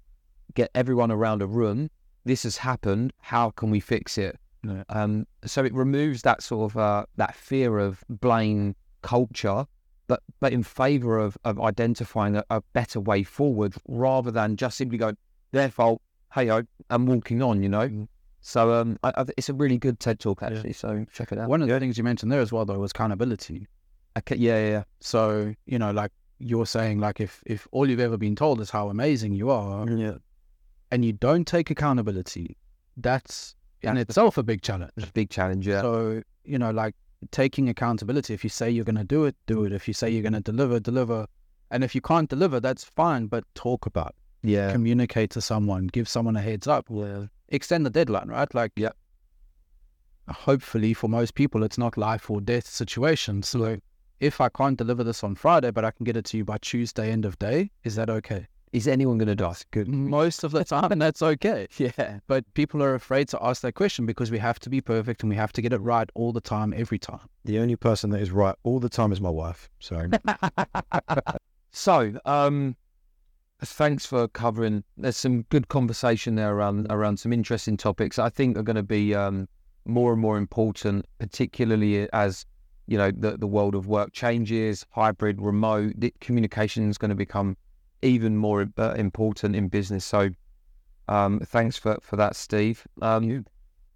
get 0.55 0.69
everyone 0.75 1.11
around 1.11 1.41
a 1.41 1.47
room. 1.47 1.89
This 2.25 2.43
has 2.43 2.57
happened. 2.57 3.13
How 3.19 3.51
can 3.51 3.69
we 3.69 3.79
fix 3.79 4.17
it? 4.17 4.37
Yeah. 4.63 4.83
Um, 4.89 5.27
so 5.45 5.63
it 5.63 5.73
removes 5.73 6.21
that 6.21 6.41
sort 6.41 6.71
of 6.71 6.77
uh, 6.77 7.05
that 7.17 7.35
fear 7.35 7.79
of 7.79 8.03
blame 8.09 8.75
culture, 9.01 9.65
but 10.07 10.21
but 10.39 10.53
in 10.53 10.63
favour 10.63 11.19
of 11.19 11.37
of 11.43 11.59
identifying 11.59 12.37
a, 12.37 12.43
a 12.49 12.61
better 12.71 13.01
way 13.01 13.23
forward 13.23 13.75
rather 13.87 14.31
than 14.31 14.55
just 14.55 14.77
simply 14.77 14.97
going 14.97 15.17
their 15.51 15.69
fault. 15.69 16.01
Hey, 16.33 16.49
and 16.49 17.07
walking 17.07 17.41
on. 17.41 17.61
You 17.61 17.69
know. 17.69 18.07
So 18.45 18.73
um, 18.73 18.97
I, 19.03 19.13
I, 19.15 19.25
it's 19.37 19.47
a 19.49 19.53
really 19.53 19.77
good 19.77 19.99
TED 20.01 20.19
talk 20.19 20.43
actually. 20.43 20.73
So 20.73 21.05
check 21.13 21.31
it 21.31 21.37
out. 21.39 21.47
One 21.49 21.61
of 21.61 21.67
the 21.69 21.79
things 21.79 21.97
you 21.97 22.03
mentioned 22.03 22.31
there 22.31 22.41
as 22.41 22.51
well, 22.51 22.65
though, 22.65 22.77
was 22.77 22.91
accountability. 22.91 23.67
Okay, 24.17 24.35
yeah, 24.35 24.57
yeah, 24.59 24.69
yeah. 24.69 24.83
So, 24.99 25.55
you 25.65 25.79
know, 25.79 25.91
like 25.91 26.11
you're 26.39 26.65
saying, 26.65 26.99
like 26.99 27.19
if, 27.21 27.41
if 27.45 27.67
all 27.71 27.89
you've 27.89 28.01
ever 28.01 28.17
been 28.17 28.35
told 28.35 28.59
is 28.59 28.69
how 28.69 28.89
amazing 28.89 29.33
you 29.33 29.49
are 29.49 29.89
Yeah. 29.89 30.15
and 30.91 31.05
you 31.05 31.13
don't 31.13 31.45
take 31.47 31.71
accountability, 31.71 32.57
that's 32.97 33.55
in 33.81 33.97
itself 33.97 34.37
a 34.37 34.43
big 34.43 34.61
challenge. 34.61 34.91
It's 34.97 35.07
a 35.07 35.11
big 35.13 35.29
challenge. 35.29 35.65
Yeah. 35.65 35.81
So, 35.81 36.21
you 36.43 36.59
know, 36.59 36.71
like 36.71 36.95
taking 37.31 37.69
accountability. 37.69 38.33
If 38.33 38.43
you 38.43 38.49
say 38.49 38.69
you're 38.69 38.83
going 38.85 38.97
to 38.97 39.03
do 39.05 39.23
it, 39.23 39.35
do 39.47 39.63
it. 39.63 39.71
If 39.71 39.87
you 39.87 39.93
say 39.93 40.09
you're 40.09 40.21
going 40.21 40.33
to 40.33 40.41
deliver, 40.41 40.79
deliver. 40.81 41.27
And 41.71 41.83
if 41.83 41.95
you 41.95 42.01
can't 42.01 42.29
deliver, 42.29 42.59
that's 42.59 42.83
fine, 42.83 43.27
but 43.27 43.45
talk 43.55 43.85
about 43.85 44.09
it. 44.43 44.49
yeah. 44.49 44.71
Communicate 44.71 45.29
to 45.31 45.41
someone, 45.41 45.87
give 45.87 46.07
someone 46.09 46.35
a 46.35 46.41
heads 46.41 46.67
up, 46.67 46.85
Yeah. 46.89 47.27
Extend 47.49 47.85
the 47.85 47.89
deadline, 47.89 48.27
right? 48.27 48.53
Like, 48.53 48.71
Yeah. 48.75 48.91
Hopefully, 50.29 50.93
for 50.93 51.09
most 51.09 51.35
people, 51.35 51.63
it's 51.63 51.77
not 51.77 51.97
life 51.97 52.29
or 52.29 52.39
death 52.39 52.65
situation. 52.65 53.43
So, 53.43 53.77
if 54.21 54.39
I 54.39 54.47
can't 54.47 54.77
deliver 54.77 55.03
this 55.03 55.21
on 55.21 55.35
Friday, 55.35 55.69
but 55.71 55.83
I 55.83 55.91
can 55.91 56.05
get 56.05 56.15
it 56.15 56.23
to 56.25 56.37
you 56.37 56.45
by 56.45 56.57
Tuesday, 56.59 57.11
end 57.11 57.25
of 57.25 57.37
day, 57.39 57.71
is 57.83 57.95
that 57.95 58.09
okay? 58.09 58.47
Is 58.71 58.87
anyone 58.87 59.17
going 59.17 59.27
to 59.27 59.35
die? 59.35 59.53
Good. 59.71 59.87
Most 59.87 60.43
of 60.43 60.51
the 60.51 60.63
time, 60.75 60.91
and 60.93 61.01
that's 61.01 61.21
okay. 61.21 61.67
Yeah. 61.77 62.19
But 62.27 62.51
people 62.53 62.81
are 62.81 62.95
afraid 62.95 63.27
to 63.29 63.43
ask 63.43 63.61
that 63.61 63.73
question 63.73 64.05
because 64.05 64.31
we 64.31 64.39
have 64.39 64.59
to 64.61 64.69
be 64.69 64.79
perfect 64.81 65.21
and 65.21 65.29
we 65.29 65.35
have 65.35 65.51
to 65.53 65.61
get 65.61 65.73
it 65.73 65.79
right 65.79 66.09
all 66.15 66.31
the 66.31 66.41
time, 66.41 66.73
every 66.75 66.97
time. 66.97 67.27
The 67.43 67.59
only 67.59 67.75
person 67.75 68.09
that 68.11 68.21
is 68.21 68.31
right 68.31 68.55
all 68.63 68.79
the 68.79 68.89
time 68.89 69.11
is 69.11 69.19
my 69.19 69.29
wife. 69.29 69.69
So 69.79 70.09
So, 71.71 72.13
um, 72.25 72.75
thanks 73.65 74.05
for 74.05 74.27
covering. 74.27 74.83
There's 74.97 75.17
some 75.17 75.43
good 75.43 75.67
conversation 75.67 76.35
there 76.35 76.53
around 76.53 76.87
around 76.89 77.17
some 77.17 77.33
interesting 77.33 77.77
topics. 77.77 78.19
I 78.19 78.29
think 78.29 78.57
are 78.57 78.63
going 78.63 78.75
to 78.75 78.83
be 78.83 79.13
um, 79.15 79.47
more 79.85 80.13
and 80.13 80.21
more 80.21 80.37
important, 80.37 81.05
particularly 81.19 82.09
as 82.13 82.45
you 82.87 82.97
know 82.97 83.11
the 83.11 83.37
the 83.37 83.47
world 83.47 83.75
of 83.75 83.87
work 83.87 84.11
changes, 84.13 84.85
hybrid, 84.91 85.41
remote. 85.41 85.93
Communication 86.21 86.89
is 86.89 86.97
going 86.97 87.09
to 87.09 87.15
become 87.15 87.57
even 88.01 88.37
more 88.37 88.67
uh, 88.77 88.93
important 88.97 89.55
in 89.55 89.67
business. 89.67 90.03
So, 90.05 90.29
um, 91.07 91.39
thanks 91.39 91.77
for 91.77 91.97
for 92.01 92.15
that, 92.15 92.35
Steve. 92.35 92.85
Um, 93.01 93.45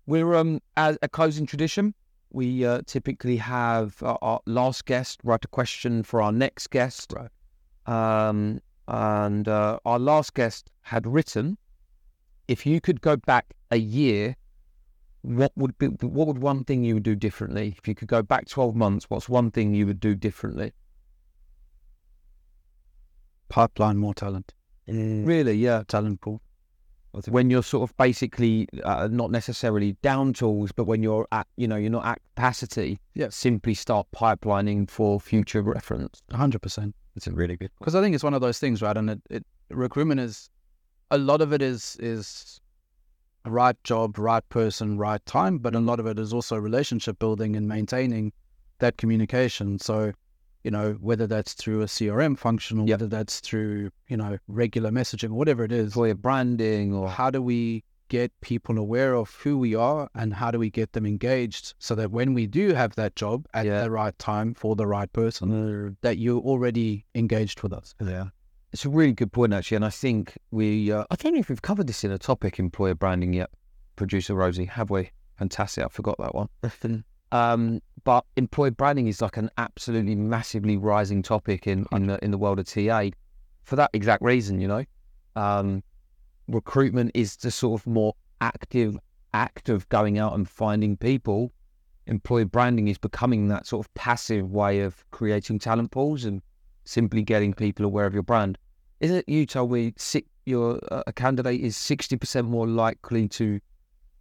we're 0.05 0.35
um 0.35 0.61
as 0.77 0.97
a 1.01 1.09
closing 1.09 1.45
tradition. 1.45 1.93
We 2.31 2.65
uh, 2.65 2.81
typically 2.85 3.37
have 3.37 4.01
our, 4.03 4.17
our 4.21 4.39
last 4.45 4.85
guest 4.85 5.21
write 5.23 5.45
a 5.45 5.47
question 5.47 6.03
for 6.03 6.21
our 6.21 6.31
next 6.31 6.69
guest. 6.69 7.13
Right. 7.15 7.29
Um, 7.87 8.59
and 8.87 9.47
uh, 9.47 9.79
our 9.85 9.99
last 9.99 10.33
guest 10.33 10.71
had 10.81 11.05
written, 11.05 11.57
if 12.47 12.65
you 12.65 12.79
could 12.81 13.01
go 13.01 13.17
back 13.17 13.53
a 13.71 13.77
year, 13.77 14.35
what 15.21 15.51
would 15.57 15.77
be 15.77 15.87
what 15.87 16.27
would 16.27 16.37
one 16.39 16.63
thing 16.63 16.83
you 16.83 16.93
would 16.95 17.03
do 17.03 17.15
differently? 17.15 17.75
If 17.77 17.87
you 17.87 17.95
could 17.95 18.07
go 18.07 18.21
back 18.21 18.47
twelve 18.47 18.75
months, 18.75 19.09
what's 19.09 19.27
one 19.27 19.51
thing 19.51 19.73
you 19.73 19.85
would 19.85 19.99
do 19.99 20.15
differently? 20.15 20.71
Pipeline 23.49 23.97
more 23.97 24.13
talent, 24.13 24.53
Really, 24.87 25.53
yeah. 25.53 25.83
talent 25.87 26.21
pool. 26.21 26.41
When 27.29 27.49
you're 27.49 27.63
sort 27.63 27.89
of 27.89 27.97
basically 27.97 28.67
uh, 28.83 29.07
not 29.09 29.31
necessarily 29.31 29.93
down 30.03 30.33
tools, 30.33 30.71
but 30.71 30.83
when 30.83 31.01
you're 31.01 31.27
at, 31.31 31.47
you 31.55 31.67
know, 31.67 31.75
you're 31.77 31.89
not 31.89 32.05
at 32.05 32.21
capacity, 32.35 32.99
Yeah. 33.15 33.29
simply 33.29 33.73
start 33.73 34.05
pipelining 34.15 34.87
for 34.89 35.19
future 35.19 35.61
reference. 35.63 36.21
100%. 36.31 36.93
It's 37.17 37.27
a 37.27 37.31
really 37.31 37.57
good. 37.57 37.71
because 37.79 37.95
I 37.95 38.01
think 38.01 38.15
it's 38.15 38.23
one 38.23 38.33
of 38.35 38.41
those 38.41 38.59
things, 38.59 38.81
right? 38.81 38.95
And 38.95 39.09
it, 39.09 39.21
it 39.29 39.45
recruitment 39.69 40.21
is 40.21 40.49
a 41.11 41.17
lot 41.17 41.41
of 41.41 41.51
it 41.51 41.61
is 41.61 41.97
is 41.99 42.61
right 43.45 43.75
job, 43.83 44.17
right 44.17 44.47
person, 44.49 44.97
right 44.97 45.25
time, 45.25 45.57
but 45.57 45.75
a 45.75 45.79
lot 45.79 45.99
of 45.99 46.05
it 46.05 46.19
is 46.19 46.33
also 46.33 46.57
relationship 46.57 47.17
building 47.19 47.55
and 47.55 47.67
maintaining 47.67 48.31
that 48.79 48.97
communication. 48.97 49.79
So, 49.79 50.11
you 50.63 50.71
know, 50.71 50.93
whether 50.99 51.27
that's 51.27 51.53
through 51.53 51.81
a 51.81 51.85
CRM 51.85 52.37
function 52.37 52.79
or 52.79 52.87
Yep. 52.87 52.99
whether 52.99 53.07
that's 53.07 53.39
through 53.39 53.89
you 54.07 54.17
know 54.17 54.37
regular 54.47 54.91
messaging, 54.91 55.29
whatever 55.29 55.63
it 55.63 55.71
is, 55.71 55.87
Employer 55.87 56.15
branding 56.15 56.93
or 56.93 57.09
how 57.09 57.29
do 57.29 57.41
we 57.41 57.83
get 58.09 58.31
people 58.41 58.77
aware 58.77 59.13
of 59.13 59.29
who 59.35 59.57
we 59.57 59.75
are 59.75 60.09
and 60.15 60.33
how 60.33 60.51
do 60.51 60.59
we 60.59 60.69
get 60.69 60.93
them 60.93 61.05
engaged 61.05 61.73
so 61.79 61.95
that 61.95 62.11
when 62.11 62.33
we 62.33 62.47
do 62.47 62.73
have 62.73 62.95
that 62.95 63.15
job 63.15 63.45
at 63.53 63.65
Yeah. 63.65 63.81
the 63.83 63.91
right 63.91 64.17
time 64.19 64.53
for 64.53 64.75
the 64.75 64.87
right 64.87 65.11
person, 65.13 65.97
that 66.01 66.17
you're 66.17 66.41
already 66.41 67.05
engaged 67.15 67.61
with 67.63 67.73
us. 67.73 67.93
Yeah. 68.01 68.29
It's 68.73 68.85
a 68.85 68.89
really 68.89 69.13
good 69.13 69.31
point, 69.31 69.53
actually, 69.53 69.77
and 69.77 69.85
I 69.85 69.89
think 69.89 70.37
we. 70.51 70.91
Uh, 70.91 71.05
I 71.09 71.15
don't 71.15 71.33
know 71.33 71.39
if 71.39 71.47
we've 71.49 71.61
covered 71.61 71.87
this 71.87 72.03
in 72.03 72.11
a 72.11 72.17
topic 72.17 72.59
employer 72.59 72.95
branding 72.95 73.33
yet, 73.33 73.49
producer 73.95 74.35
Rosie. 74.35 74.65
Have 74.65 74.89
we? 74.89 75.09
Fantastic. 75.37 75.85
I 75.85 75.87
forgot 75.87 76.17
that 76.19 76.35
one. 76.35 76.49
um, 77.31 77.81
but 78.03 78.25
employer 78.35 78.71
branding 78.71 79.07
is 79.07 79.21
like 79.21 79.37
an 79.37 79.49
absolutely 79.57 80.15
massively 80.15 80.75
rising 80.77 81.23
topic 81.23 81.65
in 81.65 81.85
in 81.93 82.07
the 82.07 82.23
in 82.23 82.31
the 82.31 82.37
world 82.37 82.59
of 82.59 82.65
TA, 82.65 83.09
for 83.63 83.77
that 83.77 83.89
exact 83.93 84.21
reason. 84.21 84.59
You 84.59 84.67
know, 84.67 84.85
um, 85.37 85.81
recruitment 86.47 87.11
is 87.13 87.35
the 87.37 87.51
sort 87.51 87.81
of 87.81 87.87
more 87.87 88.13
active 88.41 88.97
act 89.33 89.69
of 89.69 89.87
going 89.89 90.17
out 90.17 90.33
and 90.33 90.47
finding 90.49 90.97
people. 90.97 91.51
Employer 92.05 92.45
branding 92.45 92.87
is 92.87 92.97
becoming 92.97 93.49
that 93.49 93.67
sort 93.67 93.85
of 93.85 93.93
passive 93.93 94.49
way 94.51 94.79
of 94.81 95.03
creating 95.11 95.59
talent 95.59 95.91
pools 95.91 96.23
and 96.23 96.41
simply 96.85 97.21
getting 97.21 97.53
people 97.53 97.85
aware 97.85 98.05
of 98.05 98.13
your 98.13 98.23
brand. 98.23 98.57
Isn't 99.01 99.17
it 99.17 99.29
you 99.29 99.45
told 99.45 99.71
me 99.71 99.93
your 100.45 100.79
uh, 100.91 101.03
a 101.05 101.13
candidate 101.13 101.59
is 101.61 101.75
sixty 101.75 102.15
percent 102.15 102.47
more 102.47 102.65
likely 102.65 103.27
to 103.27 103.59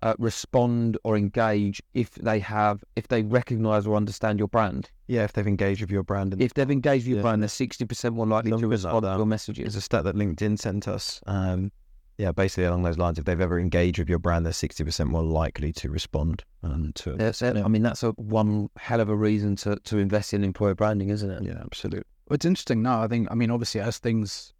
uh, 0.02 0.14
respond 0.18 0.98
or 1.04 1.16
engage 1.16 1.80
if 1.94 2.10
they 2.10 2.40
have 2.40 2.82
if 2.96 3.08
they 3.08 3.22
recognise 3.22 3.86
or 3.86 3.96
understand 3.96 4.38
your 4.38 4.48
brand. 4.48 4.90
Yeah, 5.06 5.22
if 5.24 5.32
they've 5.32 5.46
engaged 5.46 5.80
with 5.80 5.90
your 5.90 6.02
brand. 6.02 6.32
And 6.32 6.42
If 6.42 6.54
they've 6.54 6.70
engaged 6.70 7.04
with 7.04 7.08
your 7.10 7.16
Yeah. 7.18 7.22
brand, 7.22 7.42
they're 7.42 7.48
sixty 7.48 7.84
percent 7.84 8.16
more 8.16 8.26
likely 8.26 8.50
to 8.50 8.66
respond 8.66 9.04
to 9.04 9.16
your 9.16 9.26
messages. 9.26 9.64
It's 9.66 9.76
a 9.76 9.80
stat 9.80 10.04
that 10.04 10.16
LinkedIn 10.16 10.58
sent 10.58 10.88
us. 10.88 11.20
Um, 11.26 11.70
yeah, 12.18 12.32
basically 12.32 12.64
along 12.64 12.82
those 12.82 12.98
lines. 12.98 13.18
If 13.18 13.24
they've 13.24 13.40
ever 13.40 13.58
engaged 13.58 13.98
with 13.98 14.08
your 14.08 14.18
brand, 14.18 14.46
they're 14.46 14.52
sixty 14.52 14.84
percent 14.84 15.10
more 15.10 15.22
likely 15.22 15.72
to 15.74 15.90
respond 15.90 16.44
um, 16.62 16.92
to 16.96 17.12
it. 17.12 17.18
That's 17.18 17.42
it. 17.42 17.56
Yeah. 17.56 17.64
I 17.64 17.68
mean, 17.68 17.82
that's 17.82 18.02
a 18.02 18.10
one 18.12 18.68
hell 18.76 19.00
of 19.00 19.08
a 19.08 19.16
reason 19.16 19.56
to, 19.56 19.76
to 19.76 19.98
invest 19.98 20.32
in 20.34 20.42
employer 20.44 20.74
branding, 20.74 21.10
isn't 21.10 21.30
it? 21.30 21.42
Yeah, 21.42 21.60
absolutely. 21.62 22.04
It's 22.30 22.44
interesting 22.44 22.82
now, 22.82 23.02
I 23.02 23.06
think, 23.08 23.28
I 23.30 23.34
mean, 23.34 23.50
obviously, 23.50 23.80
as 23.80 23.98
things 23.98 24.52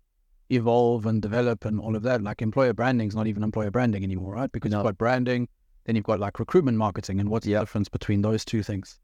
evolve 0.51 1.07
and 1.07 1.21
develop 1.21 1.65
and 1.65 1.81
all 1.81 1.97
of 1.97 2.03
that, 2.05 2.23
like 2.23 2.41
employer 2.41 2.73
branding 2.73 3.09
is 3.09 3.17
not 3.17 3.27
even 3.27 3.43
employer 3.43 3.71
branding 3.73 4.05
anymore, 4.05 4.35
right? 4.35 4.53
Because 4.53 4.71
No. 4.71 4.79
you've 4.79 4.85
got 4.85 4.99
branding, 4.99 5.49
then 5.85 5.97
you've 5.97 6.05
got 6.05 6.21
like 6.21 6.39
recruitment 6.39 6.79
marketing, 6.79 7.19
and 7.19 7.29
what's 7.29 7.47
Yeah. 7.47 7.59
the 7.59 7.63
difference 7.65 7.89
between 7.89 8.23
those 8.23 8.45
two 8.45 8.63
things? 8.63 9.01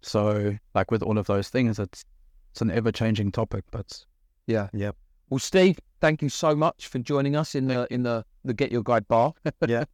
So, 0.00 0.56
like 0.74 0.90
with 0.90 1.02
all 1.02 1.18
of 1.18 1.26
those 1.26 1.48
things, 1.48 1.78
it's 1.78 2.04
it's 2.52 2.60
an 2.62 2.70
ever 2.70 2.92
changing 2.92 3.32
topic, 3.32 3.64
but 3.70 4.04
Yeah. 4.46 4.68
Yep. 4.72 4.96
Well, 5.32 5.38
Steve, 5.38 5.78
thank 6.02 6.20
you 6.20 6.28
so 6.28 6.54
much 6.54 6.88
for 6.88 6.98
joining 6.98 7.36
us 7.36 7.54
in 7.54 7.66
the 7.66 7.86
in 7.90 8.02
the 8.02 8.22
the 8.44 8.52
GetYourGuide 8.52 9.08
bar. 9.08 9.32
Yeah. 9.66 9.84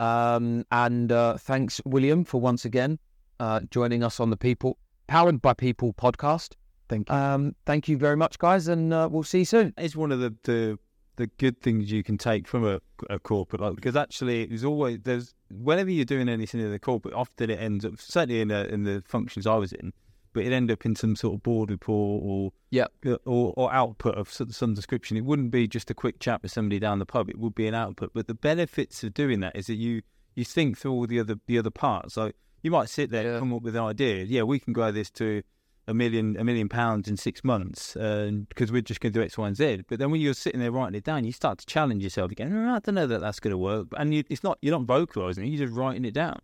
Um, 0.00 0.66
and 0.70 1.10
uh, 1.10 1.38
thanks, 1.38 1.80
William, 1.86 2.24
for 2.24 2.42
once 2.42 2.66
again 2.66 2.98
uh, 3.40 3.60
joining 3.70 4.04
us 4.04 4.20
on 4.20 4.28
the 4.28 4.36
People 4.36 4.76
Powered 5.06 5.40
by 5.40 5.54
People 5.54 5.94
podcast. 5.94 6.56
Thank 6.90 7.08
you. 7.08 7.14
Um, 7.14 7.56
thank 7.64 7.88
you 7.88 7.96
very 7.96 8.18
much, 8.18 8.38
guys, 8.38 8.68
and 8.68 8.92
uh, 8.92 9.08
we'll 9.10 9.22
see 9.22 9.38
you 9.38 9.44
soon. 9.46 9.72
It's 9.78 9.96
one 9.96 10.12
of 10.12 10.20
the, 10.20 10.34
the 10.42 10.78
the 11.16 11.28
good 11.38 11.58
things 11.62 11.90
you 11.90 12.02
can 12.02 12.18
take 12.18 12.46
from 12.46 12.66
a, 12.66 12.78
a 13.08 13.18
corporate, 13.18 13.62
like, 13.62 13.76
because 13.76 13.96
actually 13.96 14.44
there's 14.44 14.62
always 14.62 14.98
there's 15.04 15.34
whenever 15.50 15.88
you're 15.88 16.04
doing 16.04 16.28
anything 16.28 16.60
in 16.60 16.70
the 16.70 16.78
corporate, 16.78 17.14
often 17.14 17.48
it 17.48 17.58
ends 17.58 17.86
up 17.86 17.98
certainly 17.98 18.42
in 18.42 18.48
the, 18.48 18.68
in 18.70 18.84
the 18.84 19.02
functions 19.06 19.46
I 19.46 19.54
was 19.54 19.72
in, 19.72 19.94
but 20.36 20.42
it'd 20.42 20.52
end 20.52 20.70
up 20.70 20.84
in 20.84 20.94
some 20.94 21.16
sort 21.16 21.34
of 21.34 21.42
board 21.42 21.70
report 21.70 22.22
or 22.24 22.52
Yep. 22.70 22.92
or, 23.24 23.54
or 23.56 23.72
output 23.72 24.16
of 24.16 24.30
some, 24.30 24.50
some 24.50 24.74
description. 24.74 25.16
It 25.16 25.24
wouldn't 25.24 25.50
be 25.50 25.66
just 25.66 25.90
a 25.90 25.94
quick 25.94 26.20
chat 26.20 26.42
with 26.42 26.52
somebody 26.52 26.78
down 26.78 26.98
the 26.98 27.06
pub. 27.06 27.30
It 27.30 27.38
would 27.38 27.54
be 27.54 27.66
an 27.66 27.74
output. 27.74 28.10
But 28.12 28.26
the 28.26 28.34
benefits 28.34 29.02
of 29.02 29.14
doing 29.14 29.40
that 29.40 29.56
is 29.56 29.66
that 29.68 29.76
you 29.76 30.02
you 30.34 30.44
think 30.44 30.76
through 30.76 30.92
all 30.92 31.06
the 31.06 31.18
other 31.20 31.36
the 31.46 31.58
other 31.58 31.70
parts. 31.70 32.12
So 32.14 32.32
you 32.62 32.70
might 32.70 32.90
sit 32.90 33.10
there 33.10 33.22
Yeah. 33.24 33.30
and 33.30 33.38
come 33.40 33.54
up 33.54 33.62
with 33.62 33.74
an 33.76 33.82
idea. 33.82 34.24
Yeah, 34.24 34.42
we 34.42 34.58
can 34.58 34.74
grow 34.74 34.92
this 34.92 35.10
to 35.12 35.42
a 35.88 35.94
million 35.94 36.36
a 36.36 36.42
million 36.42 36.68
pounds 36.68 37.06
in 37.08 37.16
six 37.16 37.44
months 37.44 37.94
uh, 37.96 38.28
because 38.48 38.72
we're 38.72 38.82
just 38.82 39.00
going 39.00 39.12
to 39.12 39.18
do 39.20 39.24
X, 39.24 39.38
Y, 39.38 39.46
and 39.46 39.56
Z. 39.56 39.84
But 39.88 40.00
then 40.00 40.10
when 40.10 40.20
you're 40.20 40.34
sitting 40.34 40.58
there 40.60 40.72
writing 40.72 40.96
it 40.96 41.04
down, 41.04 41.22
you 41.24 41.30
start 41.32 41.58
to 41.60 41.66
challenge 41.66 42.02
yourself 42.02 42.32
again. 42.32 42.52
"Oh, 42.52 42.74
I 42.74 42.80
don't 42.80 42.96
know 42.96 43.06
that 43.06 43.20
that's 43.20 43.38
going 43.38 43.52
to 43.52 43.58
work. 43.58 43.86
And 43.96 44.12
you, 44.12 44.24
it's 44.28 44.42
not 44.42 44.58
you're 44.60 44.76
not 44.76 44.82
vocalizing 44.86 45.44
it. 45.44 45.48
You're 45.50 45.66
just 45.68 45.78
writing 45.78 46.04
it 46.04 46.12
down. 46.12 46.40